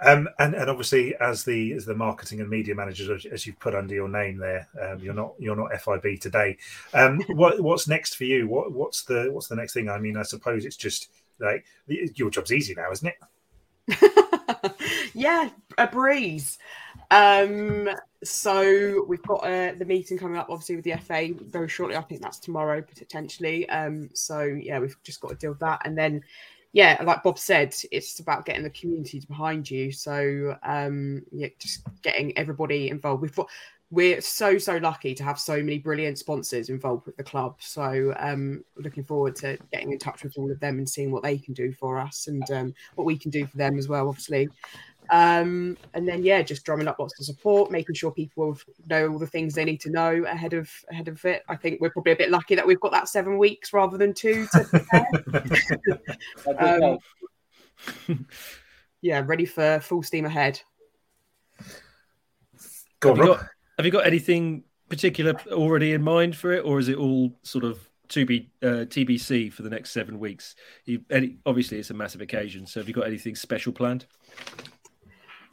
Um, 0.00 0.28
and, 0.38 0.54
and 0.54 0.70
obviously, 0.70 1.16
as 1.16 1.44
the 1.44 1.72
as 1.72 1.84
the 1.84 1.94
marketing 1.94 2.40
and 2.40 2.48
media 2.48 2.74
managers, 2.74 3.26
as 3.26 3.46
you've 3.46 3.58
put 3.58 3.74
under 3.74 3.94
your 3.94 4.08
name 4.08 4.38
there, 4.38 4.68
um, 4.80 5.00
you're 5.00 5.14
not 5.14 5.32
you're 5.38 5.56
not 5.56 5.72
FIB 5.80 6.20
today. 6.20 6.56
Um, 6.94 7.20
what 7.30 7.60
what's 7.60 7.88
next 7.88 8.14
for 8.14 8.24
you? 8.24 8.46
What 8.46 8.72
what's 8.72 9.02
the 9.04 9.28
what's 9.32 9.48
the 9.48 9.56
next 9.56 9.72
thing? 9.72 9.88
I 9.88 9.98
mean, 9.98 10.16
I 10.16 10.22
suppose 10.22 10.64
it's 10.64 10.76
just 10.76 11.10
like 11.40 11.64
your 11.88 12.30
job's 12.30 12.52
easy 12.52 12.74
now, 12.74 12.92
isn't 12.92 13.12
it? 13.88 14.72
yeah, 15.14 15.50
a 15.76 15.86
breeze. 15.88 16.58
Um, 17.10 17.88
so 18.24 19.04
we've 19.06 19.22
got 19.22 19.44
uh, 19.44 19.72
the 19.78 19.84
meeting 19.84 20.18
coming 20.18 20.36
up, 20.36 20.48
obviously 20.50 20.76
with 20.76 20.84
the 20.84 20.96
FA 20.96 21.30
very 21.40 21.68
shortly. 21.68 21.96
I 21.96 22.02
think 22.02 22.20
that's 22.20 22.38
tomorrow 22.38 22.82
potentially. 22.82 23.68
Um, 23.68 24.10
so 24.12 24.42
yeah, 24.42 24.78
we've 24.78 24.96
just 25.02 25.20
got 25.20 25.28
to 25.30 25.36
deal 25.36 25.50
with 25.50 25.60
that, 25.60 25.82
and 25.84 25.96
then 25.96 26.22
yeah, 26.72 27.00
like 27.04 27.22
Bob 27.22 27.38
said, 27.38 27.74
it's 27.90 28.18
about 28.20 28.44
getting 28.44 28.62
the 28.62 28.70
community 28.70 29.20
behind 29.20 29.70
you. 29.70 29.90
So 29.90 30.56
um, 30.62 31.22
yeah, 31.32 31.48
just 31.58 31.80
getting 32.02 32.36
everybody 32.36 32.90
involved. 32.90 33.22
We've 33.22 33.34
got 33.34 33.48
we're 33.90 34.20
so 34.20 34.58
so 34.58 34.76
lucky 34.76 35.14
to 35.14 35.24
have 35.24 35.38
so 35.38 35.56
many 35.56 35.78
brilliant 35.78 36.18
sponsors 36.18 36.68
involved 36.68 37.06
with 37.06 37.16
the 37.16 37.24
club. 37.24 37.56
So 37.60 38.14
um, 38.18 38.62
looking 38.76 39.04
forward 39.04 39.34
to 39.36 39.58
getting 39.72 39.92
in 39.92 39.98
touch 39.98 40.24
with 40.24 40.36
all 40.36 40.50
of 40.50 40.60
them 40.60 40.78
and 40.78 40.88
seeing 40.88 41.10
what 41.10 41.22
they 41.22 41.38
can 41.38 41.54
do 41.54 41.72
for 41.72 41.98
us 41.98 42.26
and 42.26 42.48
um, 42.50 42.74
what 42.96 43.06
we 43.06 43.16
can 43.16 43.30
do 43.30 43.46
for 43.46 43.56
them 43.56 43.78
as 43.78 43.88
well. 43.88 44.08
Obviously, 44.08 44.48
um, 45.10 45.76
and 45.94 46.06
then 46.06 46.22
yeah, 46.22 46.42
just 46.42 46.64
drumming 46.64 46.88
up 46.88 46.98
lots 46.98 47.18
of 47.18 47.24
support, 47.24 47.70
making 47.70 47.94
sure 47.94 48.10
people 48.10 48.58
know 48.88 49.10
all 49.10 49.18
the 49.18 49.26
things 49.26 49.54
they 49.54 49.64
need 49.64 49.80
to 49.80 49.90
know 49.90 50.24
ahead 50.24 50.52
of 50.52 50.70
ahead 50.90 51.08
of 51.08 51.24
it. 51.24 51.44
I 51.48 51.56
think 51.56 51.80
we're 51.80 51.90
probably 51.90 52.12
a 52.12 52.16
bit 52.16 52.30
lucky 52.30 52.54
that 52.54 52.66
we've 52.66 52.80
got 52.80 52.92
that 52.92 53.08
seven 53.08 53.38
weeks 53.38 53.72
rather 53.72 53.96
than 53.96 54.12
two 54.12 54.46
to 54.52 54.64
prepare. 56.46 56.98
um, 58.08 58.26
yeah, 59.00 59.22
ready 59.24 59.46
for 59.46 59.80
full 59.80 60.02
steam 60.02 60.26
ahead. 60.26 60.60
Go 63.00 63.12
on, 63.12 63.16
have, 63.16 63.26
you 63.26 63.34
got, 63.34 63.46
have 63.76 63.86
you 63.86 63.92
got 63.92 64.06
anything 64.06 64.64
particular 64.88 65.34
already 65.52 65.92
in 65.92 66.02
mind 66.02 66.36
for 66.36 66.52
it, 66.52 66.64
or 66.64 66.78
is 66.78 66.88
it 66.88 66.96
all 66.96 67.32
sort 67.42 67.64
of 67.64 67.78
to 68.08 68.24
be 68.26 68.50
uh, 68.62 68.84
TBC 68.86 69.52
for 69.52 69.62
the 69.62 69.70
next 69.70 69.90
seven 69.90 70.18
weeks? 70.18 70.54
You, 70.84 71.02
any, 71.10 71.36
obviously, 71.46 71.78
it's 71.78 71.90
a 71.90 71.94
massive 71.94 72.20
occasion. 72.20 72.66
So, 72.66 72.80
have 72.80 72.88
you 72.88 72.94
got 72.94 73.06
anything 73.06 73.36
special 73.36 73.72
planned? 73.72 74.06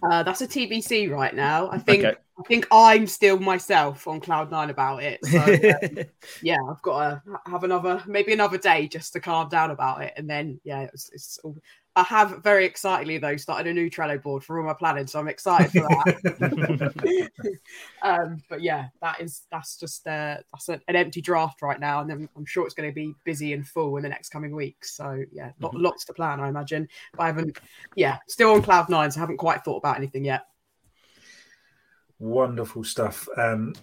Uh, 0.04 0.24
that's 0.24 0.42
a 0.42 0.48
TBC 0.48 1.10
right 1.10 1.34
now. 1.34 1.70
I 1.72 1.78
think 1.78 2.04
okay. 2.04 2.18
I 2.38 2.44
think 2.44 2.68
I'm 2.72 3.08
still 3.08 3.40
myself 3.40 4.08
on 4.08 4.20
cloud 4.20 4.52
nine 4.52 4.70
about 4.70 5.04
it. 5.04 5.26
So, 5.26 5.40
um, 5.40 6.06
yeah, 6.42 6.58
I've 6.70 6.82
got 6.82 7.24
to 7.26 7.40
have 7.50 7.64
another 7.64 8.04
maybe 8.06 8.34
another 8.34 8.58
day 8.58 8.88
just 8.88 9.14
to 9.14 9.20
calm 9.20 9.48
down 9.50 9.72
about 9.72 10.04
it, 10.04 10.14
and 10.18 10.30
then 10.30 10.60
yeah, 10.64 10.82
it's, 10.82 11.10
it's 11.14 11.40
all, 11.44 11.58
I 11.98 12.04
have 12.04 12.44
very 12.44 12.66
excitedly 12.66 13.18
though 13.20 13.38
started 13.38 13.68
a 13.68 13.74
new 13.74 13.90
Trello 13.90 14.22
board 14.22 14.44
for 14.44 14.60
all 14.60 14.66
my 14.66 14.74
planning, 14.74 15.08
so 15.08 15.18
I'm 15.18 15.30
excited 15.30 15.72
for 15.72 15.88
that. 15.88 17.32
um, 18.02 18.44
but 18.50 18.62
yeah, 18.62 18.88
that 19.02 19.22
is 19.22 19.44
that's 19.50 19.78
just 19.78 20.06
uh, 20.06 20.38
that's 20.52 20.68
an 20.68 20.82
empty 20.90 21.22
draft 21.22 21.62
right 21.62 21.80
now, 21.80 22.02
and 22.02 22.10
then 22.10 22.28
I'm 22.36 22.46
sure 22.46 22.66
it's 22.66 22.76
going 22.76 22.90
to 22.90 22.94
be 22.94 23.14
busy 23.24 23.54
and 23.54 23.66
full 23.66 23.96
in 23.96 24.04
the 24.04 24.10
next 24.10 24.30
coming 24.30 24.54
weeks. 24.54 24.96
So 24.98 25.24
yeah, 25.32 25.52
mm-hmm. 25.62 25.78
lots 25.78 26.04
to 26.06 26.14
plan, 26.14 26.42
I 26.42 26.50
imagine. 26.50 26.90
But 27.14 27.24
I 27.24 27.28
haven't, 27.28 27.60
yeah, 27.96 28.18
still 28.28 28.52
on 28.52 28.62
cloud 28.62 28.90
nine, 28.90 29.10
so 29.10 29.20
I 29.20 29.22
haven't 29.22 29.38
quite 29.38 29.64
thought 29.64 29.78
about 29.78 29.98
anything 29.98 30.26
yet. 30.26 30.42
Wonderful 32.20 32.84
stuff. 32.84 33.30
Um, 33.38 33.74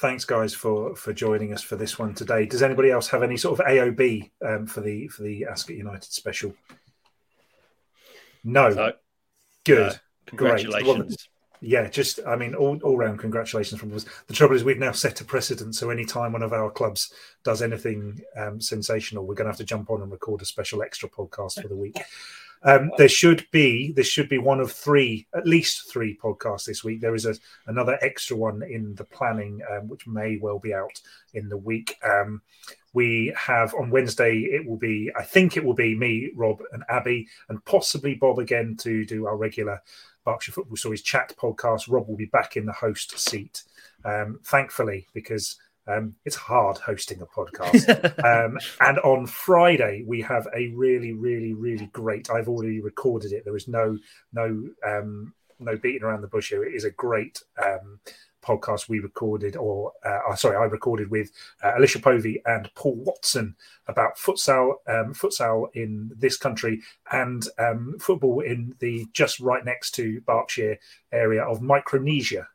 thanks 0.00 0.26
guys 0.26 0.54
for 0.54 0.94
for 0.94 1.14
joining 1.14 1.54
us 1.54 1.62
for 1.62 1.76
this 1.76 1.98
one 1.98 2.14
today 2.14 2.46
does 2.46 2.62
anybody 2.62 2.90
else 2.90 3.08
have 3.08 3.22
any 3.22 3.36
sort 3.36 3.58
of 3.58 3.66
aob 3.66 4.30
um, 4.46 4.66
for 4.66 4.80
the 4.80 5.08
for 5.08 5.24
the 5.24 5.44
ascot 5.44 5.76
united 5.76 6.10
special 6.10 6.54
no. 8.44 8.72
So, 8.72 8.92
Good. 9.64 9.92
Uh, 9.92 9.94
congratulations. 10.26 11.28
Yeah, 11.62 11.88
just 11.88 12.20
I 12.26 12.36
mean, 12.36 12.54
all, 12.54 12.78
all 12.82 12.96
round 12.96 13.18
congratulations 13.18 13.78
from 13.78 13.94
us. 13.94 14.06
The 14.28 14.34
trouble 14.34 14.56
is, 14.56 14.64
we've 14.64 14.78
now 14.78 14.92
set 14.92 15.20
a 15.20 15.24
precedent. 15.24 15.74
So 15.74 15.90
anytime 15.90 16.32
one 16.32 16.42
of 16.42 16.54
our 16.54 16.70
clubs 16.70 17.12
does 17.44 17.60
anything 17.60 18.20
um, 18.36 18.60
sensational, 18.60 19.26
we're 19.26 19.34
going 19.34 19.44
to 19.44 19.50
have 19.50 19.58
to 19.58 19.64
jump 19.64 19.90
on 19.90 20.00
and 20.00 20.10
record 20.10 20.40
a 20.40 20.46
special 20.46 20.82
extra 20.82 21.08
podcast 21.08 21.60
for 21.60 21.68
the 21.68 21.76
week. 21.76 21.96
Um, 22.62 22.90
there 22.98 23.08
should 23.08 23.46
be 23.52 23.92
there 23.92 24.04
should 24.04 24.28
be 24.28 24.36
one 24.36 24.60
of 24.60 24.70
three, 24.70 25.26
at 25.34 25.46
least 25.46 25.90
three 25.90 26.18
podcasts 26.22 26.66
this 26.66 26.84
week. 26.84 27.00
There 27.00 27.14
is 27.14 27.24
a, 27.24 27.34
another 27.66 27.98
extra 28.02 28.36
one 28.36 28.62
in 28.62 28.94
the 28.96 29.04
planning, 29.04 29.62
um, 29.70 29.88
which 29.88 30.06
may 30.06 30.36
well 30.36 30.58
be 30.58 30.74
out 30.74 31.00
in 31.32 31.48
the 31.48 31.56
week. 31.56 31.96
Um, 32.04 32.42
we 32.92 33.32
have 33.36 33.74
on 33.74 33.90
Wednesday, 33.90 34.38
it 34.38 34.66
will 34.66 34.76
be, 34.76 35.10
I 35.16 35.22
think 35.22 35.56
it 35.56 35.64
will 35.64 35.74
be 35.74 35.94
me, 35.94 36.30
Rob, 36.34 36.60
and 36.72 36.82
Abi, 36.88 37.28
and 37.48 37.64
possibly 37.64 38.14
Bob 38.14 38.38
again 38.38 38.76
to 38.80 39.04
do 39.04 39.26
our 39.26 39.36
regular 39.36 39.80
Berkshire 40.24 40.52
Football 40.52 40.76
Stories 40.76 41.02
chat 41.02 41.32
podcast. 41.38 41.88
Rob 41.88 42.08
will 42.08 42.16
be 42.16 42.26
back 42.26 42.56
in 42.56 42.66
the 42.66 42.72
host 42.72 43.18
seat, 43.18 43.62
um, 44.04 44.40
thankfully, 44.44 45.06
because 45.14 45.56
um, 45.86 46.14
it's 46.24 46.36
hard 46.36 46.78
hosting 46.78 47.20
a 47.22 47.26
podcast. 47.26 48.24
um, 48.24 48.58
and 48.80 48.98
on 49.00 49.26
Friday, 49.26 50.04
we 50.06 50.20
have 50.22 50.46
a 50.54 50.68
really, 50.68 51.12
really, 51.12 51.54
really 51.54 51.86
great. 51.92 52.30
I've 52.30 52.48
already 52.48 52.80
recorded 52.80 53.32
it. 53.32 53.44
There 53.44 53.56
is 53.56 53.68
no, 53.68 53.98
no, 54.32 54.68
um, 54.86 55.32
no 55.58 55.76
beating 55.76 56.02
around 56.02 56.22
the 56.22 56.28
bush 56.28 56.50
here. 56.50 56.64
It 56.64 56.74
is 56.74 56.84
a 56.84 56.90
great 56.90 57.42
um, 57.62 58.00
podcast 58.42 58.88
we 58.88 58.98
recorded, 58.98 59.56
or 59.56 59.92
uh, 60.04 60.20
oh, 60.28 60.34
sorry, 60.34 60.56
I 60.56 60.64
recorded 60.64 61.10
with 61.10 61.30
uh, 61.62 61.72
Alicia 61.76 62.00
Povey 62.00 62.42
and 62.46 62.72
Paul 62.74 62.96
Watson 62.96 63.56
about 63.86 64.16
futsal, 64.16 64.74
um, 64.86 65.14
futsal 65.14 65.68
in 65.74 66.12
this 66.16 66.36
country 66.36 66.80
and 67.12 67.46
um, 67.58 67.96
football 68.00 68.40
in 68.40 68.74
the 68.78 69.06
just 69.12 69.40
right 69.40 69.64
next 69.64 69.92
to 69.92 70.20
Berkshire 70.22 70.78
area 71.12 71.42
of 71.42 71.60
Micronesia. 71.60 72.46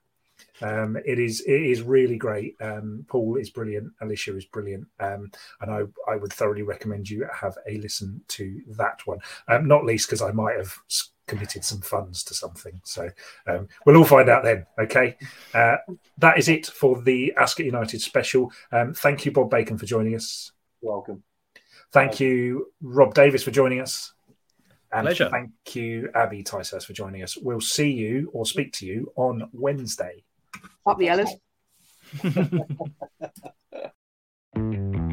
Um, 0.62 0.98
it 1.06 1.20
is 1.20 1.42
it 1.42 1.62
is 1.62 1.82
really 1.82 2.18
great. 2.18 2.56
Um, 2.62 3.06
Paul 3.10 3.36
is 3.36 3.50
brilliant. 3.50 3.92
Alicia 4.02 4.36
is 4.38 4.46
brilliant, 4.46 4.88
um, 5.00 5.32
and 5.62 5.72
I 5.72 5.82
I 6.10 6.16
would 6.16 6.32
thoroughly 6.32 6.62
recommend 6.62 7.10
you 7.10 7.28
have 7.34 7.58
a 7.68 7.78
listen 7.78 8.22
to 8.30 8.62
that 8.78 9.06
one. 9.06 9.20
Um, 9.48 9.68
not 9.68 9.86
least 9.86 10.08
because 10.08 10.22
I 10.22 10.32
might 10.32 10.56
have 10.58 10.74
committed 11.28 11.64
some 11.64 11.82
funds 11.82 12.24
to 12.24 12.34
something. 12.34 12.80
So 12.84 13.10
um, 13.48 13.68
we'll 13.86 13.98
all 13.98 14.06
find 14.06 14.30
out 14.30 14.44
then. 14.44 14.66
Okay. 14.80 15.18
Uh, 15.54 15.78
that 16.18 16.38
is 16.38 16.48
it 16.50 16.68
for 16.68 17.02
the 17.02 17.34
Ascot 17.38 17.66
United 17.66 18.02
special. 18.02 18.52
Um, 18.72 18.94
thank 18.94 19.26
you, 19.26 19.32
Bob 19.32 19.50
Bacon, 19.50 19.78
for 19.78 19.86
joining 19.86 20.16
us. 20.16 20.52
welcome. 20.82 21.24
Thank 21.92 22.20
you, 22.20 22.72
Rob 22.82 23.14
Davies, 23.14 23.44
for 23.44 23.52
joining 23.52 23.80
us. 23.80 24.14
And 24.92 25.06
Pleasure. 25.06 25.30
thank 25.30 25.52
you, 25.76 26.10
Abi 26.16 26.44
Ticehurst, 26.44 26.86
for 26.86 26.94
joining 26.94 27.24
us. 27.24 27.38
We'll 27.38 27.62
see 27.62 27.92
you 27.92 28.30
or 28.34 28.46
speak 28.46 28.72
to 28.74 28.86
you 28.86 29.12
on 29.16 29.50
Wednesday. 29.52 30.24
Up 30.86 30.98
the 30.98 31.08
Yellas. 31.08 31.32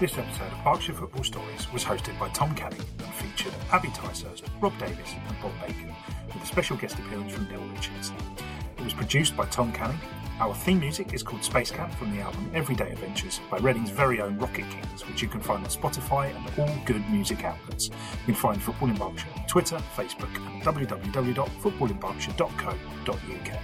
This 0.00 0.18
episode 0.18 0.52
of 0.52 0.64
Berkshire 0.64 0.92
Football 0.92 1.22
Stories 1.22 1.72
was 1.72 1.84
hosted 1.84 2.18
by 2.18 2.28
Tom 2.30 2.52
Canning 2.56 2.80
and 2.98 3.14
featured 3.14 3.54
Abi 3.72 3.90
Ticehurst, 3.90 4.42
Rob 4.60 4.76
Davies, 4.76 5.14
and 5.28 5.40
Bob 5.40 5.52
Bacon, 5.60 5.94
with 6.26 6.42
a 6.42 6.46
special 6.46 6.76
guest 6.76 6.98
appearance 6.98 7.32
from 7.32 7.46
Neil 7.48 7.62
Richards. 7.72 8.10
It 8.76 8.82
was 8.82 8.92
produced 8.92 9.36
by 9.36 9.46
Tom 9.46 9.72
Canning. 9.72 10.00
Our 10.40 10.52
theme 10.52 10.80
music 10.80 11.14
is 11.14 11.22
called 11.22 11.44
Space 11.44 11.70
Camp 11.70 11.94
from 11.94 12.10
the 12.10 12.22
album 12.22 12.50
Everyday 12.54 12.90
Adventures 12.90 13.40
by 13.48 13.58
Reading's 13.58 13.90
very 13.90 14.20
own 14.20 14.36
Rocket 14.36 14.68
Kings, 14.68 15.06
which 15.06 15.22
you 15.22 15.28
can 15.28 15.40
find 15.40 15.62
on 15.62 15.70
Spotify 15.70 16.34
and 16.34 16.44
all 16.58 16.76
good 16.86 17.08
music 17.08 17.44
outlets. 17.44 17.86
You 17.86 17.92
can 18.26 18.34
find 18.34 18.60
Football 18.60 18.88
in 18.88 18.96
Berkshire 18.96 19.28
on 19.36 19.46
Twitter, 19.46 19.78
Facebook, 19.94 20.34
and 20.34 20.60
www.footballinberkshire.co.uk. 20.60 23.60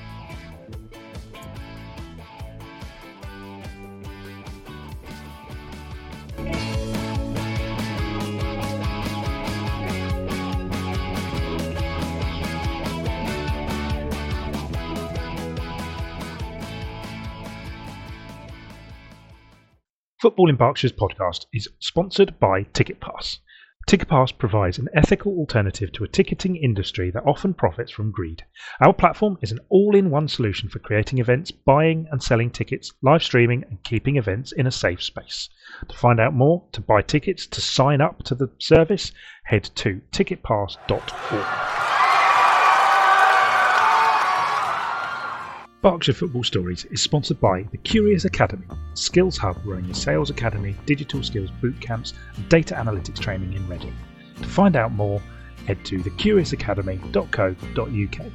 Football 20.20 20.50
in 20.50 20.56
Berkshire's 20.56 20.92
podcast 20.92 21.46
is 21.50 21.66
sponsored 21.78 22.38
by 22.38 22.64
TicketPass. 22.64 23.38
TicketPass 23.88 24.36
provides 24.36 24.78
an 24.78 24.90
ethical 24.92 25.32
alternative 25.38 25.90
to 25.92 26.04
a 26.04 26.08
ticketing 26.08 26.56
industry 26.56 27.10
that 27.10 27.24
often 27.24 27.54
profits 27.54 27.90
from 27.90 28.10
greed. 28.10 28.44
Our 28.82 28.92
platform 28.92 29.38
is 29.40 29.50
an 29.50 29.60
all 29.70 29.96
in 29.96 30.10
one 30.10 30.28
solution 30.28 30.68
for 30.68 30.78
creating 30.78 31.20
events, 31.20 31.50
buying 31.50 32.06
and 32.12 32.22
selling 32.22 32.50
tickets, 32.50 32.92
live 33.00 33.22
streaming, 33.22 33.64
and 33.70 33.82
keeping 33.82 34.16
events 34.18 34.52
in 34.52 34.66
a 34.66 34.70
safe 34.70 35.02
space. 35.02 35.48
To 35.88 35.96
find 35.96 36.20
out 36.20 36.34
more, 36.34 36.66
to 36.72 36.82
buy 36.82 37.00
tickets, 37.00 37.46
to 37.46 37.62
sign 37.62 38.02
up 38.02 38.22
to 38.24 38.34
the 38.34 38.50
service, 38.58 39.12
head 39.44 39.70
to 39.76 40.02
ticketpass.org. 40.12 41.99
Berkshire 45.82 46.12
Football 46.12 46.44
Stories 46.44 46.84
is 46.86 47.00
sponsored 47.00 47.40
by 47.40 47.62
the 47.70 47.78
Curious 47.78 48.26
Academy, 48.26 48.66
Skills 48.92 49.38
Hub 49.38 49.56
running 49.64 49.90
a 49.90 49.94
sales 49.94 50.28
academy, 50.28 50.76
digital 50.84 51.22
skills 51.22 51.48
boot 51.62 51.80
camps, 51.80 52.12
and 52.36 52.46
data 52.50 52.74
analytics 52.74 53.18
training 53.18 53.54
in 53.54 53.66
Reading. 53.66 53.96
To 54.42 54.46
find 54.46 54.76
out 54.76 54.92
more, 54.92 55.22
head 55.66 55.82
to 55.86 56.00
thecuriousacademy.co.uk. 56.00 58.32